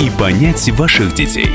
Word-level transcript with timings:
и 0.00 0.10
понять 0.10 0.68
ваших 0.70 1.14
детей. 1.14 1.50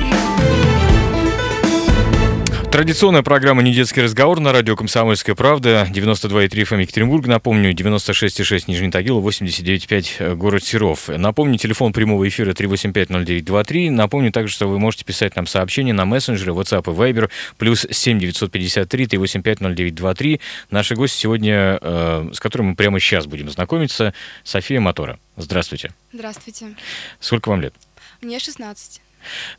Традиционная 2.73 3.21
программа 3.21 3.61
«Недетский 3.61 4.01
разговор» 4.01 4.39
на 4.39 4.51
радио 4.51 4.75
«Комсомольская 4.75 5.35
правда», 5.35 5.87
92,3 5.93 6.49
FM 6.49 6.81
Екатеринбург, 6.81 7.27
напомню, 7.27 7.71
96,6 7.71 8.63
Нижний 8.65 8.89
Тагил, 8.89 9.21
89,5 9.21 10.35
город 10.35 10.63
Серов. 10.63 11.07
Напомню, 11.07 11.59
телефон 11.59 11.93
прямого 11.93 12.27
эфира 12.27 12.51
3850923. 12.51 13.91
Напомню 13.91 14.31
также, 14.31 14.55
что 14.55 14.67
вы 14.67 14.79
можете 14.79 15.05
писать 15.05 15.35
нам 15.35 15.45
сообщения 15.45 15.93
на 15.93 16.05
мессенджеры 16.05 16.51
WhatsApp 16.51 16.91
и 16.91 16.97
Viber, 16.97 17.29
плюс 17.59 17.85
7 17.89 18.17
953 18.19 19.05
385 19.05 19.59
0923. 19.61 20.41
Наши 20.71 20.95
гости 20.95 21.15
сегодня, 21.15 21.77
э, 21.79 22.29
с 22.33 22.39
которыми 22.39 22.69
мы 22.69 22.75
прямо 22.75 22.99
сейчас 22.99 23.27
будем 23.27 23.51
знакомиться, 23.51 24.15
София 24.43 24.79
Мотора. 24.81 25.19
Здравствуйте. 25.37 25.91
Здравствуйте. 26.11 26.75
Сколько 27.19 27.49
вам 27.49 27.61
лет? 27.61 27.75
Мне 28.23 28.39
16. 28.39 29.01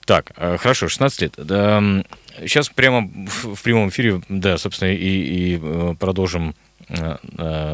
Так, 0.05 0.33
э, 0.37 0.57
хорошо, 0.59 0.89
16 0.89 1.21
лет. 1.23 1.35
Сейчас 1.37 2.69
прямо 2.69 3.09
в 3.27 3.63
прямом 3.63 3.89
эфире, 3.89 4.21
да, 4.29 4.59
собственно, 4.59 4.93
и, 4.93 4.97
и 4.97 5.61
э, 5.63 5.95
продолжим 5.99 6.55
э, 6.89 7.17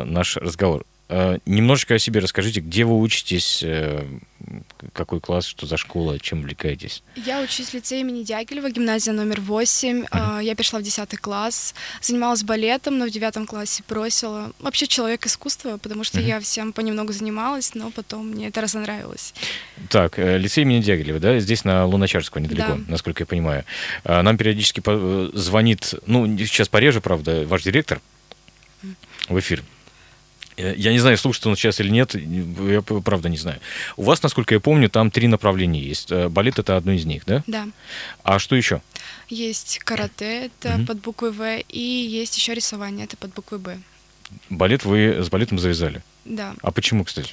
наш 0.05 0.37
разговор. 0.37 0.85
Немножечко 1.47 1.95
о 1.95 1.99
себе 1.99 2.21
расскажите, 2.21 2.61
где 2.61 2.85
вы 2.85 2.99
учитесь, 2.99 3.65
какой 4.93 5.21
класс, 5.21 5.47
что 5.47 5.67
за 5.67 5.77
школа, 5.77 6.19
чем 6.19 6.41
увлекаетесь? 6.41 7.03
Я 7.17 7.41
учусь 7.41 7.69
в 7.69 7.75
лицее 7.75 8.01
имени 8.01 8.23
Дягилева, 8.23 8.71
гимназия 8.71 9.13
номер 9.13 9.41
8. 9.41 10.05
Uh-huh. 10.05 10.43
Я 10.43 10.55
перешла 10.55 10.81
в 10.81 10.83
10 10.83 11.19
класс, 11.19 11.75
занималась 12.01 12.43
балетом, 12.43 12.99
но 12.99 13.07
в 13.07 13.11
9 13.11 13.47
классе 13.47 13.83
бросила. 13.89 14.53
Вообще 14.59 14.87
человек 14.87 15.27
искусства, 15.27 15.77
потому 15.77 16.05
что 16.05 16.19
uh-huh. 16.19 16.27
я 16.27 16.41
всем 16.41 16.73
понемногу 16.73 17.13
занималась, 17.13 17.75
но 17.75 17.91
потом 17.91 18.29
мне 18.29 18.49
это 18.49 18.61
разонравилось. 18.61 19.35
Так, 19.89 20.19
э, 20.19 20.39
лицей 20.39 20.63
имени 20.63 20.81
Дягилева, 20.81 21.21
да, 21.21 21.39
здесь 21.39 21.65
на 21.65 21.85
Луначарского 21.85 22.41
недалеко, 22.41 22.75
да. 22.75 22.81
насколько 22.89 23.23
я 23.23 23.27
понимаю. 23.27 23.65
А, 24.05 24.23
нам 24.23 24.37
периодически 24.37 24.83
э, 24.85 25.31
звонит, 25.35 25.95
ну, 26.07 26.27
сейчас 26.39 26.69
пореже, 26.69 27.01
правда, 27.01 27.45
ваш 27.47 27.63
директор 27.63 28.01
в 29.29 29.39
эфир. 29.39 29.63
Э, 30.61 30.75
я 30.77 30.93
не 30.93 30.99
знаю, 30.99 31.17
слушает 31.17 31.47
он 31.47 31.57
сейчас 31.57 31.81
или 31.81 31.89
нет, 31.89 32.15
я 32.15 32.83
правда 32.83 33.29
не 33.29 33.37
знаю. 33.37 33.61
У 33.97 34.03
вас, 34.05 34.23
насколько 34.23 34.55
я 34.55 34.61
помню, 34.61 34.89
там 34.91 35.11
три 35.11 35.29
направления 35.29 35.81
есть. 35.81 36.13
Э, 36.13 36.29
балет 36.29 36.59
это 36.59 36.77
одно 36.77 36.93
из 36.93 37.05
них, 37.05 37.25
да? 37.27 37.43
Да. 37.47 37.69
А 38.23 38.39
что 38.39 38.57
еще? 38.57 38.83
Есть 39.29 39.79
карате, 39.79 40.47
это 40.47 40.77
угу. 40.77 40.87
под 40.87 41.01
буквой 41.01 41.31
В, 41.33 41.59
и 41.69 41.81
есть 41.81 42.37
еще 42.37 42.55
рисование, 42.55 43.05
это 43.05 43.17
под 43.17 43.33
буквой 43.33 43.59
Б. 43.61 43.79
Балет 44.49 44.85
вы 44.85 45.23
с 45.23 45.29
балетом 45.29 45.59
завязали? 45.59 46.03
Да. 46.25 46.55
А 46.63 46.71
почему, 46.71 47.05
кстати? 47.05 47.33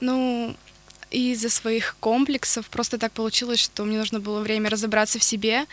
Ну, 0.00 0.54
из-за 1.10 1.50
своих 1.50 1.96
комплексов 2.00 2.66
просто 2.66 2.98
так 2.98 3.12
получилось, 3.12 3.60
что 3.60 3.84
мне 3.84 3.98
нужно 3.98 4.20
было 4.20 4.40
время 4.40 4.70
разобраться 4.70 5.18
в 5.18 5.22
себе, 5.22 5.64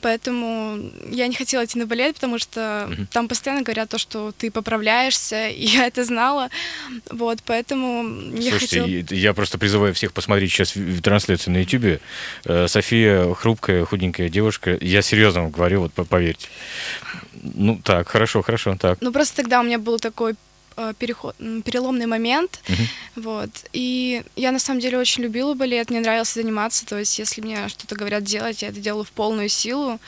поэтому 0.00 0.90
я 1.10 1.26
не 1.26 1.34
хотела 1.34 1.64
идти 1.64 1.78
на 1.78 1.86
балет, 1.86 2.14
потому 2.14 2.38
что 2.38 2.60
uh-huh. 2.60 3.06
там 3.12 3.28
постоянно 3.28 3.62
говорят 3.62 3.88
то, 3.88 3.98
что 3.98 4.32
ты 4.32 4.50
поправляешься, 4.50 5.48
и 5.48 5.66
я 5.66 5.86
это 5.86 6.04
знала, 6.04 6.50
вот, 7.10 7.38
поэтому 7.44 8.32
я 8.34 8.50
Слушайте, 8.50 8.80
хотела... 8.82 9.18
я 9.18 9.34
просто 9.34 9.58
призываю 9.58 9.94
всех 9.94 10.12
посмотреть 10.12 10.52
сейчас 10.52 10.74
трансляцию 11.02 11.54
на 11.54 11.58
YouTube. 11.58 12.00
Э, 12.44 12.68
София 12.68 13.32
хрупкая, 13.34 13.84
худенькая 13.84 14.28
девушка, 14.28 14.76
я 14.80 15.02
серьезно 15.02 15.42
вам 15.42 15.50
говорю, 15.50 15.82
вот 15.82 16.08
поверьте. 16.08 16.48
Ну 17.42 17.80
так, 17.82 18.08
хорошо, 18.08 18.42
хорошо, 18.42 18.76
так. 18.78 18.98
Ну 19.00 19.12
просто 19.12 19.36
тогда 19.36 19.60
у 19.60 19.62
меня 19.62 19.78
был 19.78 19.98
такой 19.98 20.34
переход, 20.98 21.36
переломный 21.36 22.06
момент, 22.06 22.60
uh-huh. 22.66 22.86
вот. 23.16 23.50
И 23.72 24.22
я 24.36 24.52
на 24.52 24.58
самом 24.58 24.80
деле 24.80 24.98
очень 24.98 25.22
любила 25.22 25.54
балет, 25.54 25.90
мне 25.90 26.00
нравилось 26.00 26.32
заниматься, 26.34 26.86
то 26.86 26.98
есть 26.98 27.18
если 27.18 27.40
мне 27.40 27.68
что-то 27.68 27.94
говорят 27.94 28.24
делать, 28.24 28.62
я 28.62 28.68
это 28.68 28.80
делаю 28.80 29.04
в 29.04 29.12
полную 29.12 29.48
силу, 29.48 29.98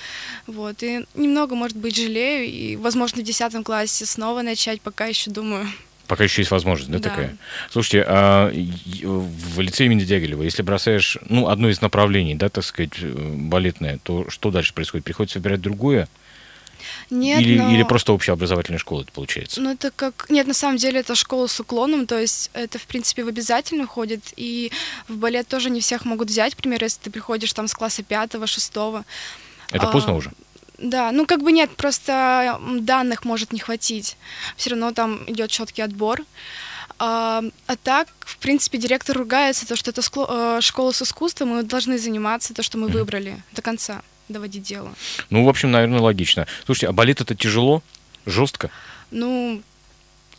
вот. 0.47 0.83
И 0.83 1.05
немного, 1.15 1.55
может 1.55 1.77
быть, 1.77 1.97
жалею, 1.97 2.47
и, 2.47 2.77
возможно, 2.77 3.23
в 3.23 3.25
десятом 3.25 3.65
классе 3.65 4.07
снова 4.07 4.43
начать, 4.43 4.81
пока 4.81 5.07
еще 5.07 5.31
думаю. 5.31 5.69
Пока 6.07 6.25
еще 6.25 6.43
есть 6.43 6.51
возможность, 6.51 6.91
да, 6.91 6.99
да. 6.99 7.09
такая? 7.09 7.37
Слушайте, 7.71 8.05
а 8.07 8.53
в 8.53 9.61
лице 9.61 9.87
имени 9.87 10.05
Дягилева, 10.05 10.43
если 10.43 10.63
бросаешь, 10.63 11.17
ну, 11.29 11.49
одно 11.49 11.71
из 11.71 11.81
направлений, 11.81 12.35
да, 12.35 12.49
так 12.49 12.65
сказать, 12.65 12.93
э, 13.01 13.35
балетное, 13.37 13.99
то 14.03 14.29
что 14.29 14.51
дальше 14.51 14.75
происходит? 14.75 15.07
Приходится 15.07 15.39
выбирать 15.39 15.63
другое? 15.63 16.09
Нет, 17.13 17.43
или, 17.43 17.59
но... 17.59 17.71
или 17.71 17.83
просто 17.83 18.15
общеобразовательная 18.15 18.79
школа 18.79 19.03
это 19.03 19.13
получается? 19.13 19.61
Ну, 19.61 19.71
это 19.71 19.91
как... 19.91 20.27
Нет, 20.31 20.47
на 20.47 20.55
самом 20.55 20.79
деле 20.79 21.01
это 21.01 21.15
школа 21.15 21.47
с 21.47 21.61
уклоном, 21.61 22.07
то 22.07 22.19
есть 22.19 22.51
это, 22.55 22.79
в 22.79 22.87
принципе, 22.87 23.23
в 23.23 23.29
обязательно 23.29 23.87
ходит, 23.87 24.33
и 24.37 24.73
в 25.09 25.17
балет 25.17 25.47
тоже 25.47 25.69
не 25.69 25.83
всех 25.83 26.07
могут 26.07 26.29
взять, 26.31 26.57
например, 26.57 26.83
если 26.83 27.01
ты 27.03 27.11
приходишь 27.11 27.53
там 27.53 27.69
с 27.69 27.75
класса 27.75 28.03
пятого, 28.03 28.47
шестого. 28.47 29.05
Это 29.71 29.89
а, 29.89 29.93
поздно 29.93 30.15
уже? 30.15 30.33
Да, 30.79 31.13
ну 31.13 31.27
как 31.27 31.43
бы 31.43 31.53
нет, 31.53 31.71
просто 31.77 32.59
данных 32.79 33.27
может 33.27 33.53
не 33.53 33.61
хватить. 33.61 34.17
Все 34.57 34.71
равно 34.71 34.93
там 34.93 35.23
идет 35.27 35.51
четкий 35.51 35.83
отбор. 35.83 36.23
А, 36.99 37.43
а 37.67 37.77
так, 37.77 38.09
в 38.21 38.39
принципе, 38.39 38.79
директор 38.79 39.19
ругается, 39.19 39.69
то, 39.69 39.77
что 39.77 39.91
это 39.91 40.01
э, 40.01 40.61
школа 40.63 40.93
с 40.93 41.03
искусством, 41.03 41.51
мы 41.51 41.63
должны 41.63 41.99
заниматься 41.99 42.55
то, 42.55 42.63
что 42.63 42.79
мы 42.79 42.89
выбрали 42.89 43.43
до 43.53 43.61
конца 43.61 44.03
доводить 44.33 44.63
дело. 44.63 44.93
Ну, 45.31 45.45
в 45.45 45.49
общем, 45.49 45.71
наверное, 45.71 46.01
логично. 46.01 46.47
Слушайте, 46.65 46.89
а 46.89 46.93
балет 46.93 47.21
это 47.21 47.35
тяжело, 47.35 47.83
жестко? 48.27 48.71
Ну, 49.11 49.63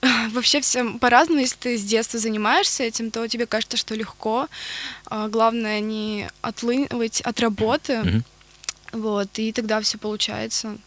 вообще 0.31 0.61
всем 0.61 0.99
по-разному. 0.99 1.41
Если 1.41 1.57
ты 1.57 1.77
с 1.77 1.83
детства 1.83 2.19
занимаешься 2.19 2.83
этим, 2.83 3.11
то 3.11 3.27
тебе 3.27 3.45
кажется, 3.45 3.77
что 3.77 3.95
легко. 3.95 4.47
А, 5.05 5.27
главное 5.27 5.79
не 5.79 6.29
отлынивать 6.41 7.21
от 7.21 7.39
работы. 7.39 7.93
Mm-hmm. 7.93 8.23
Вот, 8.93 9.39
и 9.39 9.51
тогда 9.51 9.81
все 9.81 9.97
получается. 9.97 10.77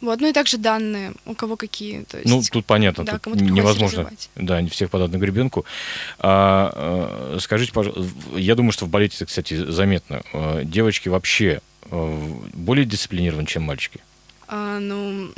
Вот, 0.00 0.18
ну 0.20 0.28
и 0.28 0.32
также 0.32 0.56
данные, 0.56 1.12
у 1.26 1.34
кого 1.34 1.56
какие. 1.56 2.04
То 2.04 2.18
ну, 2.24 2.38
есть, 2.38 2.54
ну, 2.54 2.60
тут 2.60 2.64
понятно, 2.64 3.04
да, 3.04 3.18
тут 3.18 3.38
невозможно 3.38 4.10
да, 4.34 4.62
не 4.62 4.70
всех 4.70 4.90
подать 4.90 5.10
на 5.10 5.18
гребенку. 5.18 5.66
А, 6.18 6.72
а, 7.34 7.38
скажите, 7.38 7.72
пожалуйста, 7.72 8.10
я 8.34 8.54
думаю, 8.54 8.72
что 8.72 8.86
в 8.86 8.88
балете, 8.88 9.26
кстати, 9.26 9.54
заметно. 9.54 10.22
А, 10.32 10.64
девочки 10.64 11.08
вообще 11.08 11.60
Э, 11.60 11.69
более 11.90 12.84
дисциплинирован, 12.84 13.46
чем 13.46 13.64
мальчики? 13.64 14.00
А, 14.48 14.78
ну, 14.78 15.32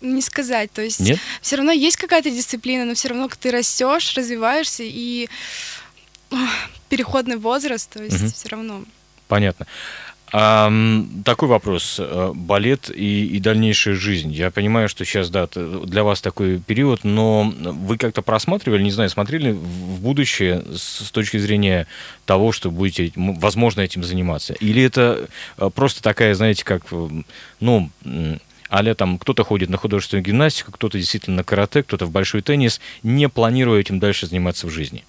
не 0.00 0.22
сказать. 0.22 0.72
То 0.72 0.82
есть 0.82 1.00
Нет? 1.00 1.18
все 1.40 1.56
равно 1.56 1.72
есть 1.72 1.96
какая-то 1.96 2.30
дисциплина, 2.30 2.84
но 2.84 2.94
все 2.94 3.08
равно 3.08 3.28
ты 3.28 3.50
растешь, 3.50 4.14
развиваешься 4.14 4.82
и 4.84 5.28
переходный 6.88 7.36
возраст, 7.36 7.90
то 7.90 8.02
есть 8.02 8.22
угу. 8.22 8.30
все 8.30 8.48
равно. 8.48 8.84
Понятно. 9.28 9.66
А, 10.32 10.70
такой 11.24 11.48
вопрос. 11.48 11.96
Э, 11.98 12.32
балет 12.34 12.90
и, 12.90 13.26
и 13.26 13.40
дальнейшая 13.40 13.94
жизнь. 13.94 14.30
Я 14.32 14.50
понимаю, 14.50 14.88
что 14.88 15.04
сейчас, 15.04 15.30
да, 15.30 15.46
для 15.46 16.04
вас 16.04 16.20
такой 16.20 16.58
период, 16.58 17.04
но 17.04 17.52
вы 17.58 17.96
как-то 17.96 18.22
просматривали, 18.22 18.82
не 18.82 18.90
знаю, 18.90 19.10
смотрели 19.10 19.52
в 19.52 20.00
будущее 20.00 20.64
с, 20.74 21.10
точки 21.10 21.38
зрения 21.38 21.86
того, 22.26 22.52
что 22.52 22.70
будете, 22.70 23.12
возможно, 23.16 23.80
этим 23.80 24.04
заниматься? 24.04 24.52
Или 24.54 24.82
это 24.82 25.28
э, 25.56 25.70
просто 25.74 26.02
такая, 26.02 26.34
знаете, 26.34 26.64
как, 26.64 26.82
э, 26.90 27.08
ну, 27.60 27.90
а 28.68 28.94
там 28.94 29.18
кто-то 29.18 29.44
ходит 29.44 29.70
на 29.70 29.78
художественную 29.78 30.24
гимнастику, 30.24 30.72
кто-то 30.72 30.98
действительно 30.98 31.36
на 31.36 31.44
карате, 31.44 31.82
кто-то 31.82 32.04
в 32.04 32.10
большой 32.10 32.42
теннис, 32.42 32.80
не 33.02 33.28
планируя 33.28 33.80
этим 33.80 33.98
дальше 33.98 34.26
заниматься 34.26 34.66
в 34.66 34.70
жизни? 34.70 35.04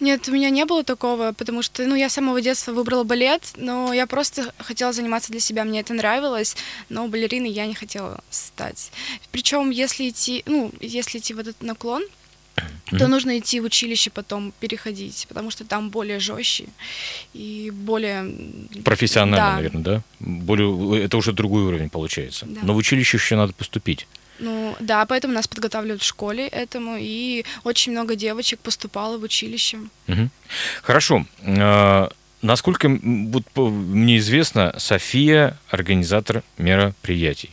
Нет, 0.00 0.28
у 0.28 0.32
меня 0.32 0.50
не 0.50 0.64
было 0.64 0.84
такого, 0.84 1.32
потому 1.32 1.62
что, 1.62 1.84
ну, 1.86 1.94
я 1.94 2.08
с 2.08 2.14
самого 2.14 2.40
детства 2.40 2.72
выбрала 2.72 3.04
балет, 3.04 3.52
но 3.56 3.92
я 3.92 4.06
просто 4.06 4.52
хотела 4.58 4.92
заниматься 4.92 5.32
для 5.32 5.40
себя, 5.40 5.64
мне 5.64 5.80
это 5.80 5.94
нравилось, 5.94 6.56
но 6.88 7.08
балериной 7.08 7.50
я 7.50 7.66
не 7.66 7.74
хотела 7.74 8.20
стать. 8.30 8.90
Причем, 9.32 9.70
если 9.70 10.08
идти, 10.08 10.42
ну, 10.46 10.72
если 10.80 11.18
идти 11.18 11.34
в 11.34 11.38
этот 11.38 11.60
наклон, 11.62 12.04
mm-hmm. 12.56 12.98
то 12.98 13.08
нужно 13.08 13.38
идти 13.38 13.60
в 13.60 13.64
училище 13.64 14.10
потом 14.10 14.52
переходить, 14.60 15.26
потому 15.28 15.50
что 15.50 15.64
там 15.64 15.90
более 15.90 16.20
жестче 16.20 16.66
и 17.34 17.72
более 17.74 18.32
профессионально, 18.84 19.36
да. 19.36 19.56
наверное, 19.56 19.82
да? 19.82 20.02
Более 20.20 21.04
это 21.04 21.16
уже 21.16 21.32
другой 21.32 21.62
уровень 21.62 21.90
получается. 21.90 22.46
Да. 22.46 22.60
Но 22.62 22.74
в 22.74 22.76
училище 22.76 23.16
еще 23.16 23.36
надо 23.36 23.52
поступить. 23.52 24.06
Ну 24.38 24.76
да, 24.80 25.04
поэтому 25.06 25.34
нас 25.34 25.48
подготавливают 25.48 26.02
в 26.02 26.06
школе 26.06 26.46
этому, 26.46 26.96
и 26.98 27.44
очень 27.64 27.92
много 27.92 28.14
девочек 28.14 28.60
поступало 28.60 29.18
в 29.18 29.22
училище. 29.22 29.78
Угу. 30.06 30.28
Хорошо. 30.82 31.26
А, 31.44 32.10
насколько 32.42 32.88
вот, 32.88 33.44
мне 33.56 34.18
известно, 34.18 34.74
София 34.78 35.58
организатор 35.70 36.42
мероприятий. 36.56 37.50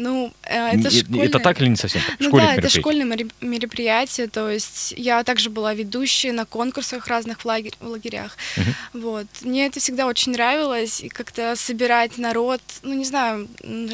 Ну, 0.00 0.32
э, 0.44 0.68
это 0.68 0.88
Н- 0.88 0.90
школьное... 0.90 1.26
это 1.26 1.38
так 1.38 1.60
или 1.60 1.68
не 1.68 1.76
совсем? 1.76 2.00
Ну 2.18 2.28
Школьных 2.28 2.48
да, 2.48 2.54
это 2.56 2.68
школьное 2.70 3.18
мероприятие, 3.40 4.28
то 4.28 4.48
есть 4.48 4.94
я 4.96 5.22
также 5.24 5.50
была 5.50 5.74
ведущей 5.74 6.32
на 6.32 6.46
конкурсах 6.46 7.06
разных 7.06 7.40
в, 7.40 7.44
лагерь- 7.44 7.76
в 7.80 7.86
лагерях. 7.86 8.36
Вот. 8.94 9.26
Мне 9.42 9.66
это 9.66 9.78
всегда 9.78 10.06
очень 10.06 10.32
нравилось, 10.32 11.00
и 11.00 11.08
как-то 11.08 11.54
собирать 11.56 12.18
народ, 12.18 12.62
ну 12.82 12.94
не 12.94 13.04
знаю, 13.04 13.48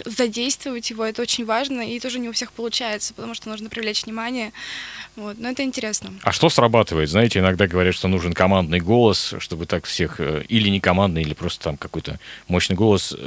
задействовать 0.05 0.91
его, 0.91 1.05
это 1.05 1.23
очень 1.23 1.45
важно, 1.45 1.81
и 1.81 1.99
тоже 1.99 2.19
не 2.21 2.29
у 2.29 2.33
всех 2.33 2.53
получается, 2.53 3.13
потому 3.15 3.35
что 3.35 3.49
нужно 3.49 3.69
привлечь 3.69 4.05
внимание. 4.05 4.53
Вот. 5.17 5.39
Но 5.39 5.49
это 5.49 5.63
интересно. 5.63 6.13
А 6.23 6.33
что 6.33 6.49
срабатывает? 6.51 7.09
Знаете, 7.09 7.39
иногда 7.39 7.67
говорят, 7.67 7.95
что 7.95 8.07
нужен 8.09 8.33
командный 8.35 8.81
голос, 8.81 9.35
чтобы 9.39 9.67
так 9.67 9.85
всех... 9.87 10.21
э, 10.21 10.45
Или 10.49 10.69
не 10.69 10.79
командный, 10.81 11.23
или 11.23 11.33
просто 11.35 11.65
там 11.65 11.77
какой-то 11.77 12.19
мощный 12.49 12.77
голос. 12.77 13.15
э, 13.17 13.23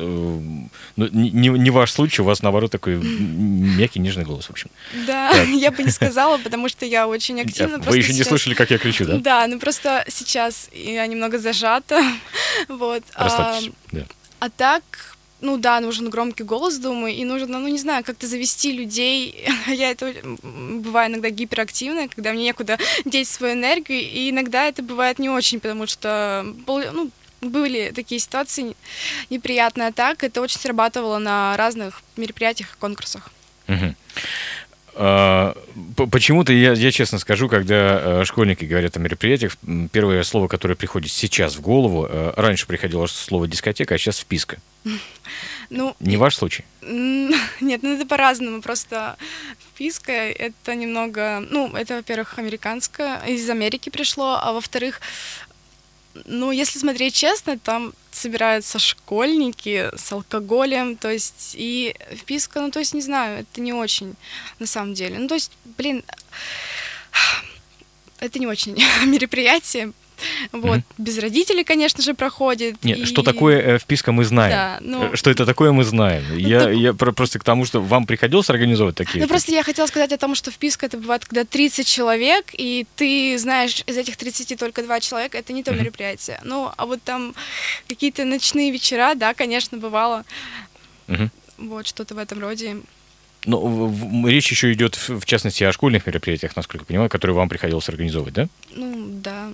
Ну, 0.96 1.08
не, 1.12 1.50
не- 1.50 1.70
ваш 1.72 1.92
случай, 1.92 2.22
у 2.22 2.26
вас, 2.26 2.42
наоборот, 2.44 2.72
такой 2.72 2.96
мягкий, 2.96 4.00
нежный 4.00 4.24
голос, 4.24 4.46
в 4.46 4.52
общем. 4.52 4.70
Да, 5.08 5.32
Так. 5.32 5.48
я 5.50 5.72
бы 5.72 5.84
не 5.84 5.92
сказала, 5.92 6.38
потому 6.38 6.70
что 6.70 6.86
я 6.86 7.08
очень 7.08 7.42
активна. 7.42 7.80
Вы 7.80 7.98
еще 7.98 8.14
не 8.14 8.24
слышали, 8.24 8.54
как 8.54 8.70
я 8.72 8.78
кричу, 8.78 9.06
да? 9.06 9.18
Да, 9.18 9.48
ну 9.48 9.60
просто 9.60 10.06
сейчас 10.10 10.70
я 10.74 11.06
немного 11.08 11.40
зажата. 11.40 12.02
Вот. 12.68 13.04
а. 13.16 13.60
Да. 13.92 14.06
А 14.40 14.50
так, 14.50 14.84
ну 15.42 15.58
да, 15.58 15.80
нужен 15.80 16.10
громкий 16.10 16.44
голос, 16.44 16.78
думаю, 16.78 17.14
и 17.14 17.24
нужно, 17.24 17.60
ну 17.60 17.68
не 17.68 17.78
знаю, 17.78 18.04
как-то 18.04 18.28
завести 18.28 18.72
людей. 18.72 19.48
Я 19.68 19.92
это 19.92 20.14
бываю 20.44 21.12
иногда 21.12 21.30
гиперактивная, 21.30 22.08
когда 22.08 22.34
мне 22.34 22.44
некуда 22.44 22.78
деть 23.06 23.28
свою 23.28 23.54
энергию, 23.54 24.00
и 24.00 24.30
иногда 24.30 24.68
это 24.68 24.84
бывает 24.84 25.20
не 25.20 25.30
очень, 25.30 25.60
потому 25.60 25.88
что 25.88 26.46
ну, 26.68 27.12
были 27.42 27.92
такие 27.96 28.20
ситуации 28.20 28.76
неприятные, 29.30 29.90
а 29.90 29.92
так 29.92 30.24
это 30.24 30.42
очень 30.42 30.60
срабатывало 30.60 31.20
на 31.20 31.56
разных 31.58 32.02
мероприятиях 32.18 32.74
и 32.74 32.80
конкурсах. 32.80 33.30
Мгм. 33.68 33.96
П- 35.00 36.08
Почему-то 36.12 36.52
я, 36.52 36.74
я 36.74 36.92
честно 36.92 37.20
скажу, 37.20 37.48
когда 37.48 38.22
э, 38.22 38.26
школьники 38.26 38.66
говорят 38.66 38.98
о 38.98 39.00
мероприятиях, 39.00 39.56
первое 39.94 40.24
слово, 40.24 40.48
которое 40.50 40.76
приходит 40.76 41.10
сейчас 41.12 41.56
в 41.56 41.62
голову, 41.62 42.06
э, 42.10 42.34
раньше 42.36 42.68
приходило 42.68 43.08
слово 43.08 43.48
дискотека, 43.48 43.96
а 43.96 43.98
сейчас 43.98 44.20
вписка. 44.20 44.58
Ну, 45.72 45.96
Не 46.00 46.18
ваш 46.18 46.36
случай? 46.36 46.66
Нет, 46.82 47.84
ну 47.84 47.94
это 47.96 48.06
по-разному. 48.08 48.60
Просто 48.62 49.18
вписка 49.60 50.12
это 50.12 50.74
немного, 50.76 51.46
ну, 51.52 51.72
это, 51.76 51.98
во-первых, 51.98 52.40
американское, 52.40 53.22
из 53.28 53.48
Америки 53.50 53.90
пришло, 53.92 54.40
а 54.42 54.52
во-вторых, 54.54 55.00
ну, 56.26 56.52
если 56.52 56.80
смотреть 56.80 57.14
честно, 57.14 57.58
там 57.58 57.94
собираются 58.12 58.80
школьники 58.80 59.90
с 59.96 60.12
алкоголем, 60.12 60.98
то 60.98 61.10
есть 61.10 61.54
и 61.54 61.96
вписка, 62.12 62.62
ну, 62.62 62.72
то 62.72 62.80
есть, 62.80 62.94
не 62.94 63.02
знаю, 63.02 63.42
это 63.42 63.62
не 63.62 63.74
очень 63.74 64.16
на 64.60 64.66
самом 64.66 64.94
деле. 64.94 65.20
Ну, 65.20 65.28
то 65.28 65.36
есть, 65.36 65.52
блин, 65.78 66.04
это 68.20 68.40
не 68.40 68.48
очень 68.48 68.78
мероприятие. 69.06 69.94
Вот, 70.52 70.80
без 70.98 71.18
родителей, 71.20 71.64
конечно 71.64 72.04
же, 72.04 72.14
проходит. 72.14 72.84
Нет, 72.84 72.98
и- 73.00 73.06
что 73.06 73.24
такое 73.24 73.60
э, 73.62 73.80
вписка, 73.80 74.12
мы 74.12 74.24
знаем. 74.26 74.52
Да, 74.52 74.78
ну- 74.82 75.14
Э, 75.14 75.16
Что 75.16 75.30
это 75.32 75.46
такое, 75.46 75.72
мы 75.72 75.84
знаем. 75.84 76.24
я, 76.38 76.60
так- 76.66 76.74
я 76.76 76.94
про- 76.94 77.12
просто 77.12 77.40
к 77.40 77.44
тому, 77.44 77.66
что 77.66 77.82
вам 77.82 78.06
приходилось 78.06 78.50
организовывать 78.50 78.96
такие. 78.98 79.22
Ну, 79.22 79.28
просто 79.28 79.52
я 79.52 79.64
хотела 79.64 79.88
сказать 79.88 80.12
о 80.12 80.18
том, 80.18 80.36
что 80.36 80.52
вписка 80.52 80.86
это 80.86 80.98
бывает, 80.98 81.26
когда 81.26 81.44
30 81.46 81.88
человек, 81.88 82.46
и 82.54 82.86
ты 82.96 83.38
знаешь 83.38 83.84
из 83.88 83.98
этих 83.98 84.18
30 84.18 84.56
только 84.56 84.84
два 84.84 85.00
человека, 85.00 85.38
это 85.38 85.54
не 85.54 85.64
то 85.64 85.72
Мгм. 85.72 85.82
мероприятие. 85.82 86.40
Ну, 86.44 86.70
а 86.78 86.86
вот 86.86 87.02
там 87.04 87.34
какие-то 87.88 88.26
ночные 88.26 88.72
вечера, 88.72 89.14
да, 89.16 89.34
конечно, 89.34 89.78
бывало. 89.78 90.24
Мгм. 91.08 91.32
Вот, 91.58 91.88
что-то 91.88 92.16
в 92.16 92.18
этом 92.18 92.40
роде. 92.40 92.78
В- 93.46 94.28
речь 94.28 94.52
еще 94.52 94.72
идет, 94.74 94.96
в 94.96 95.20
в 95.22 95.26
частности, 95.26 95.64
о 95.64 95.72
школьных 95.72 96.06
мероприятиях, 96.06 96.56
насколько 96.56 96.84
я 96.84 96.88
понимаю, 96.88 97.10
которые 97.10 97.36
вам 97.36 97.48
приходилось 97.50 97.88
организовывать, 97.90 98.34
да? 98.34 98.48
Ну, 98.76 99.08
да. 99.24 99.52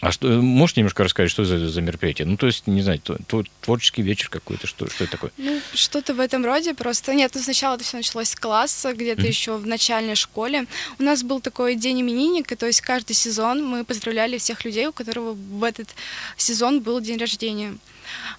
А 0.00 0.12
что, 0.12 0.28
можете 0.28 0.80
немножко 0.80 1.02
рассказать, 1.02 1.30
что 1.30 1.44
за, 1.44 1.68
за 1.68 1.80
мероприятие? 1.80 2.26
Ну, 2.26 2.36
то 2.36 2.46
есть, 2.46 2.66
не 2.68 2.82
знаю, 2.82 3.00
тво- 3.04 3.20
тво- 3.26 3.46
творческий 3.62 4.02
вечер 4.02 4.28
какой-то, 4.28 4.66
что, 4.68 4.88
что 4.88 5.04
это 5.04 5.10
такое? 5.12 5.32
Ну, 5.38 5.60
что-то 5.74 6.14
в 6.14 6.20
этом 6.20 6.44
роде. 6.44 6.72
Просто 6.74 7.14
нет, 7.14 7.32
ну 7.34 7.40
сначала 7.42 7.74
это 7.74 7.82
все 7.84 7.96
началось 7.96 8.28
с 8.28 8.36
класса, 8.36 8.92
где-то 8.94 9.22
Мгм. 9.22 9.28
еще 9.28 9.56
в 9.56 9.66
начальной 9.66 10.14
школе. 10.14 10.66
У 11.00 11.02
нас 11.02 11.24
был 11.24 11.40
такой 11.40 11.74
день 11.74 12.00
именинника, 12.00 12.54
то 12.56 12.66
есть 12.66 12.80
каждый 12.80 13.14
сезон 13.14 13.64
мы 13.64 13.84
поздравляли 13.84 14.38
всех 14.38 14.64
людей, 14.64 14.86
у 14.86 14.92
которого 14.92 15.32
в 15.32 15.64
этот 15.64 15.88
сезон 16.36 16.80
был 16.80 17.00
день 17.00 17.18
рождения. 17.18 17.76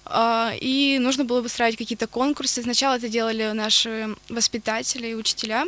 А, 0.06 0.52
И 0.60 0.98
нужно 0.98 1.24
было 1.24 1.42
устраивать 1.42 1.76
какие-то 1.78 2.06
конкурсы. 2.06 2.62
Сначала 2.62 2.96
это 2.96 3.08
делали 3.08 3.52
наши 3.52 4.08
воспитатели 4.28 5.08
и 5.08 5.14
учителя. 5.14 5.64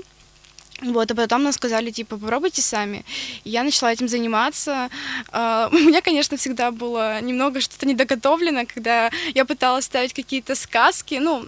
Вот, 0.82 1.10
а 1.10 1.14
потом 1.14 1.44
нам 1.44 1.52
сказали, 1.52 1.90
типа, 1.90 2.16
попробуйте 2.16 2.60
сами. 2.62 3.04
И 3.44 3.50
я 3.50 3.62
начала 3.62 3.92
этим 3.92 4.08
заниматься. 4.08 4.88
А, 5.30 5.68
У 5.72 5.76
меня, 5.76 6.00
конечно, 6.00 6.36
всегда 6.36 6.70
было 6.70 7.20
немного 7.20 7.60
что-то 7.60 7.86
недоготовлено, 7.86 8.64
когда 8.66 9.10
я 9.34 9.44
пыталась 9.44 9.84
ставить 9.84 10.12
какие-то 10.12 10.54
сказки, 10.54 11.14
ну, 11.20 11.46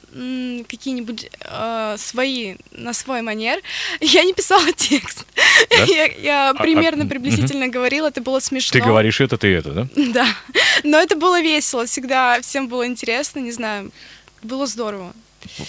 какие-нибудь 0.68 1.30
э, 1.40 1.96
свои, 1.98 2.56
на 2.72 2.92
свой 2.92 3.22
манер. 3.22 3.60
Я 4.00 4.24
не 4.24 4.32
писала 4.32 4.72
текст. 4.72 5.26
Да? 5.70 5.84
Я, 5.94 6.04
я 6.06 6.50
а, 6.50 6.54
примерно, 6.54 7.04
мгм. 7.04 7.10
приблизительно 7.10 7.68
говорила, 7.68 8.08
это 8.08 8.20
было 8.20 8.40
смешно. 8.40 8.72
Ты 8.72 8.84
говоришь 8.84 9.20
это, 9.20 9.36
ты 9.36 9.48
это, 9.48 9.70
да? 9.72 9.88
Да. 9.94 10.26
Но 10.82 10.98
это 10.98 11.16
было 11.16 11.40
весело, 11.40 11.86
всегда 11.86 12.40
всем 12.40 12.68
было 12.68 12.86
интересно, 12.86 13.40
не 13.40 13.52
знаю, 13.52 13.90
было 14.42 14.66
здорово. 14.66 15.12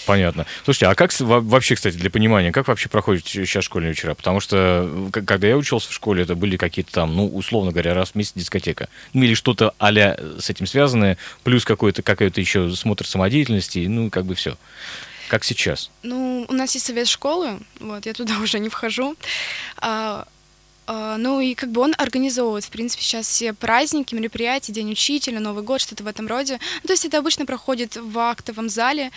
Понятно. 0.06 0.46
Слушайте, 0.64 0.86
а 0.86 0.94
как 0.94 1.12
вообще, 1.20 1.74
кстати, 1.74 1.96
для 1.96 2.10
понимания, 2.10 2.52
как 2.52 2.68
вообще 2.68 2.88
проходят 2.88 3.26
сейчас 3.26 3.64
школьные 3.64 3.90
вечера? 3.90 4.14
Потому 4.14 4.40
что, 4.40 5.10
когда 5.12 5.46
я 5.46 5.56
учился 5.56 5.90
в 5.90 5.92
школе, 5.92 6.22
это 6.22 6.34
были 6.34 6.56
какие-то 6.56 6.92
там, 6.92 7.16
ну, 7.16 7.26
условно 7.26 7.70
говоря, 7.70 7.94
раз 7.94 8.10
в 8.10 8.14
месяц 8.14 8.32
дискотека. 8.34 8.88
Ну, 9.12 9.22
или 9.22 9.34
что-то 9.34 9.74
а 9.78 9.92
с 10.38 10.50
этим 10.50 10.66
связанное, 10.66 11.16
плюс 11.44 11.64
какой-то, 11.64 12.02
какой-то 12.02 12.40
еще 12.40 12.74
смотр 12.74 13.06
самодеятельности, 13.06 13.86
ну, 13.88 14.10
как 14.10 14.24
бы 14.24 14.34
все. 14.34 14.56
Как 15.28 15.44
сейчас? 15.44 15.90
Ну, 16.02 16.46
у 16.48 16.52
нас 16.52 16.74
есть 16.74 16.86
совет 16.86 17.08
школы, 17.08 17.58
вот, 17.80 18.06
я 18.06 18.12
туда 18.12 18.38
уже 18.42 18.58
не 18.58 18.68
вхожу. 18.68 19.16
А, 19.78 20.26
ну 20.86 21.40
и 21.40 21.54
как 21.54 21.70
бы 21.70 21.80
он 21.80 21.94
организовывает, 21.98 22.64
в 22.64 22.70
принципе, 22.70 23.02
сейчас 23.02 23.28
все 23.28 23.52
праздники, 23.52 24.14
мероприятия, 24.14 24.72
День 24.72 24.92
учителя, 24.92 25.40
Новый 25.40 25.64
год, 25.64 25.80
что-то 25.80 26.04
в 26.04 26.06
этом 26.06 26.26
роде. 26.26 26.60
Ну, 26.82 26.86
то 26.86 26.92
есть 26.92 27.04
это 27.04 27.18
обычно 27.18 27.46
проходит 27.46 27.96
в 27.96 28.18
актовом 28.18 28.68
зале. 28.68 29.10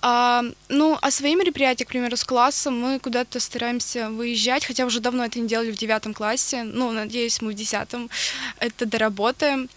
А, 0.00 0.42
ну, 0.68 0.98
а 1.00 1.10
свои 1.10 1.34
мероприятия, 1.34 1.84
к 1.84 1.88
примеру, 1.88 2.16
с 2.16 2.24
классом 2.24 2.80
мы 2.80 2.98
куда-то 2.98 3.40
стараемся 3.40 4.10
выезжать, 4.10 4.64
хотя 4.64 4.84
уже 4.84 5.00
давно 5.00 5.24
это 5.24 5.38
не 5.38 5.48
делали 5.48 5.70
в 5.70 5.76
девятом 5.76 6.14
классе. 6.14 6.64
Ну, 6.64 6.90
надеюсь, 6.92 7.40
мы 7.40 7.52
в 7.52 7.54
десятом 7.54 8.10
это 8.58 8.86
доработаем. 8.86 9.68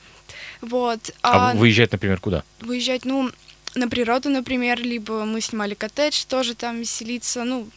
Вот. 0.62 1.12
А, 1.22 1.54
выезжать, 1.54 1.92
например, 1.92 2.20
куда? 2.20 2.44
выезжать, 2.60 3.06
ну, 3.06 3.32
на 3.76 3.88
природу, 3.88 4.30
например, 4.30 4.80
либо 4.82 5.26
мы 5.26 5.42
снимали 5.42 5.74
коттедж, 5.74 6.26
тоже 6.26 6.56
там 6.56 6.80
веселиться, 6.80 7.44
ну, 7.44 7.68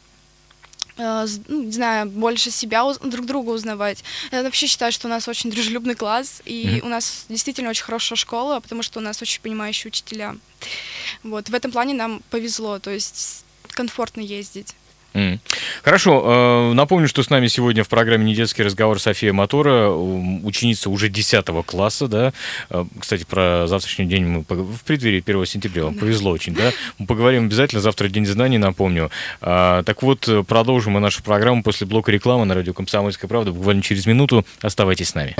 ну, 0.98 1.62
не 1.64 1.72
знаю, 1.72 2.10
больше 2.10 2.50
себя, 2.50 2.84
друг 3.02 3.24
друга 3.26 3.50
узнавать. 3.50 4.02
Я 4.32 4.42
вообще 4.42 4.66
считаю, 4.66 4.92
что 4.92 5.06
у 5.06 5.10
нас 5.10 5.28
очень 5.28 5.50
дружелюбный 5.50 5.94
класс, 5.94 6.42
и 6.44 6.78
Мгм. 6.78 6.86
у 6.86 6.90
нас 6.90 7.24
действительно 7.28 7.70
очень 7.70 7.84
хорошая 7.84 8.16
школа, 8.16 8.60
потому 8.60 8.82
что 8.82 8.98
у 8.98 9.02
нас 9.02 9.22
очень 9.22 9.40
понимающие 9.40 9.88
учителя. 9.88 10.36
Вот, 11.22 11.48
в 11.48 11.54
этом 11.54 11.70
плане 11.70 11.94
нам 11.94 12.20
повезло, 12.30 12.78
то 12.78 12.90
есть 12.90 13.44
комфортно 13.68 14.20
ездить. 14.20 14.74
Хорошо. 15.82 16.22
э, 16.70 16.72
Напомню, 16.74 17.08
что 17.08 17.22
с 17.22 17.30
нами 17.30 17.48
сегодня 17.48 17.82
в 17.82 17.88
программе 17.88 18.24
«Недетский 18.24 18.62
разговор» 18.64 19.00
София 19.00 19.32
Мотора, 19.32 19.88
ученица 19.90 20.90
уже 20.90 21.08
10 21.08 21.44
класса, 21.66 22.06
да. 22.08 22.32
Э, 22.70 22.84
Кстати, 23.00 23.24
про 23.28 23.66
завтрашний 23.66 24.04
день 24.06 24.24
мы 24.24 24.44
в 24.48 24.84
преддверии 24.84 25.22
1 25.24 25.46
сентября. 25.46 25.84
Вам 25.84 25.94
повезло 25.94 26.30
очень, 26.30 26.54
да. 26.54 26.70
Мы 26.98 27.06
поговорим 27.06 27.46
обязательно. 27.46 27.80
Завтра 27.80 28.08
День 28.08 28.26
знаний, 28.26 28.58
напомню. 28.58 29.10
А, 29.40 29.82
Так 29.82 30.02
вот, 30.02 30.28
э, 30.28 30.44
продолжим 30.44 30.92
мы 30.92 31.00
нашу 31.00 31.22
программу 31.22 31.62
после 31.62 31.86
блока 31.86 32.12
рекламы 32.12 32.44
на 32.44 32.54
радио 32.54 32.72
«Комсомольская 32.72 33.28
правда». 33.28 33.50
Буквально 33.52 33.82
через 33.82 34.06
минуту. 34.06 34.44
Оставайтесь 34.62 35.08
с 35.10 35.14
нами. 35.14 35.34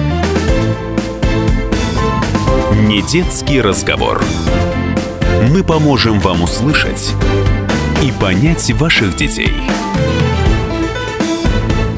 Недетский 2.74 3.60
разговор. 3.60 4.22
Мы 5.50 5.62
поможем 5.62 6.20
вам 6.20 6.42
услышать 6.42 7.12
и 8.02 8.12
понять 8.12 8.70
ваших 8.72 9.16
детей. 9.16 9.52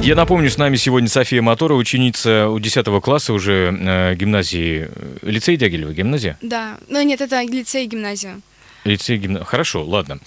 Я 0.02 0.14
напомню, 0.14 0.48
с 0.48 0.56
нами 0.56 0.76
сегодня 0.76 1.08
София 1.10 1.42
Мотора, 1.42 1.74
ученица 1.74 2.48
у 2.48 2.58
10 2.58 2.86
класса 3.02 3.34
уже 3.34 3.76
э, 3.78 4.14
гимназии, 4.14 4.88
э, 4.90 5.16
лицей 5.22 5.58
Дягилева, 5.58 5.92
гимназия? 5.92 6.38
Да, 6.40 6.78
ну 6.88 7.02
нет, 7.02 7.20
это 7.20 7.42
лицей 7.42 7.84
и 7.84 7.86
гимназия. 7.86 8.40
Лицей 8.84 9.18
гимна. 9.18 9.44
Хорошо, 9.44 9.84
ладно. 9.84 10.18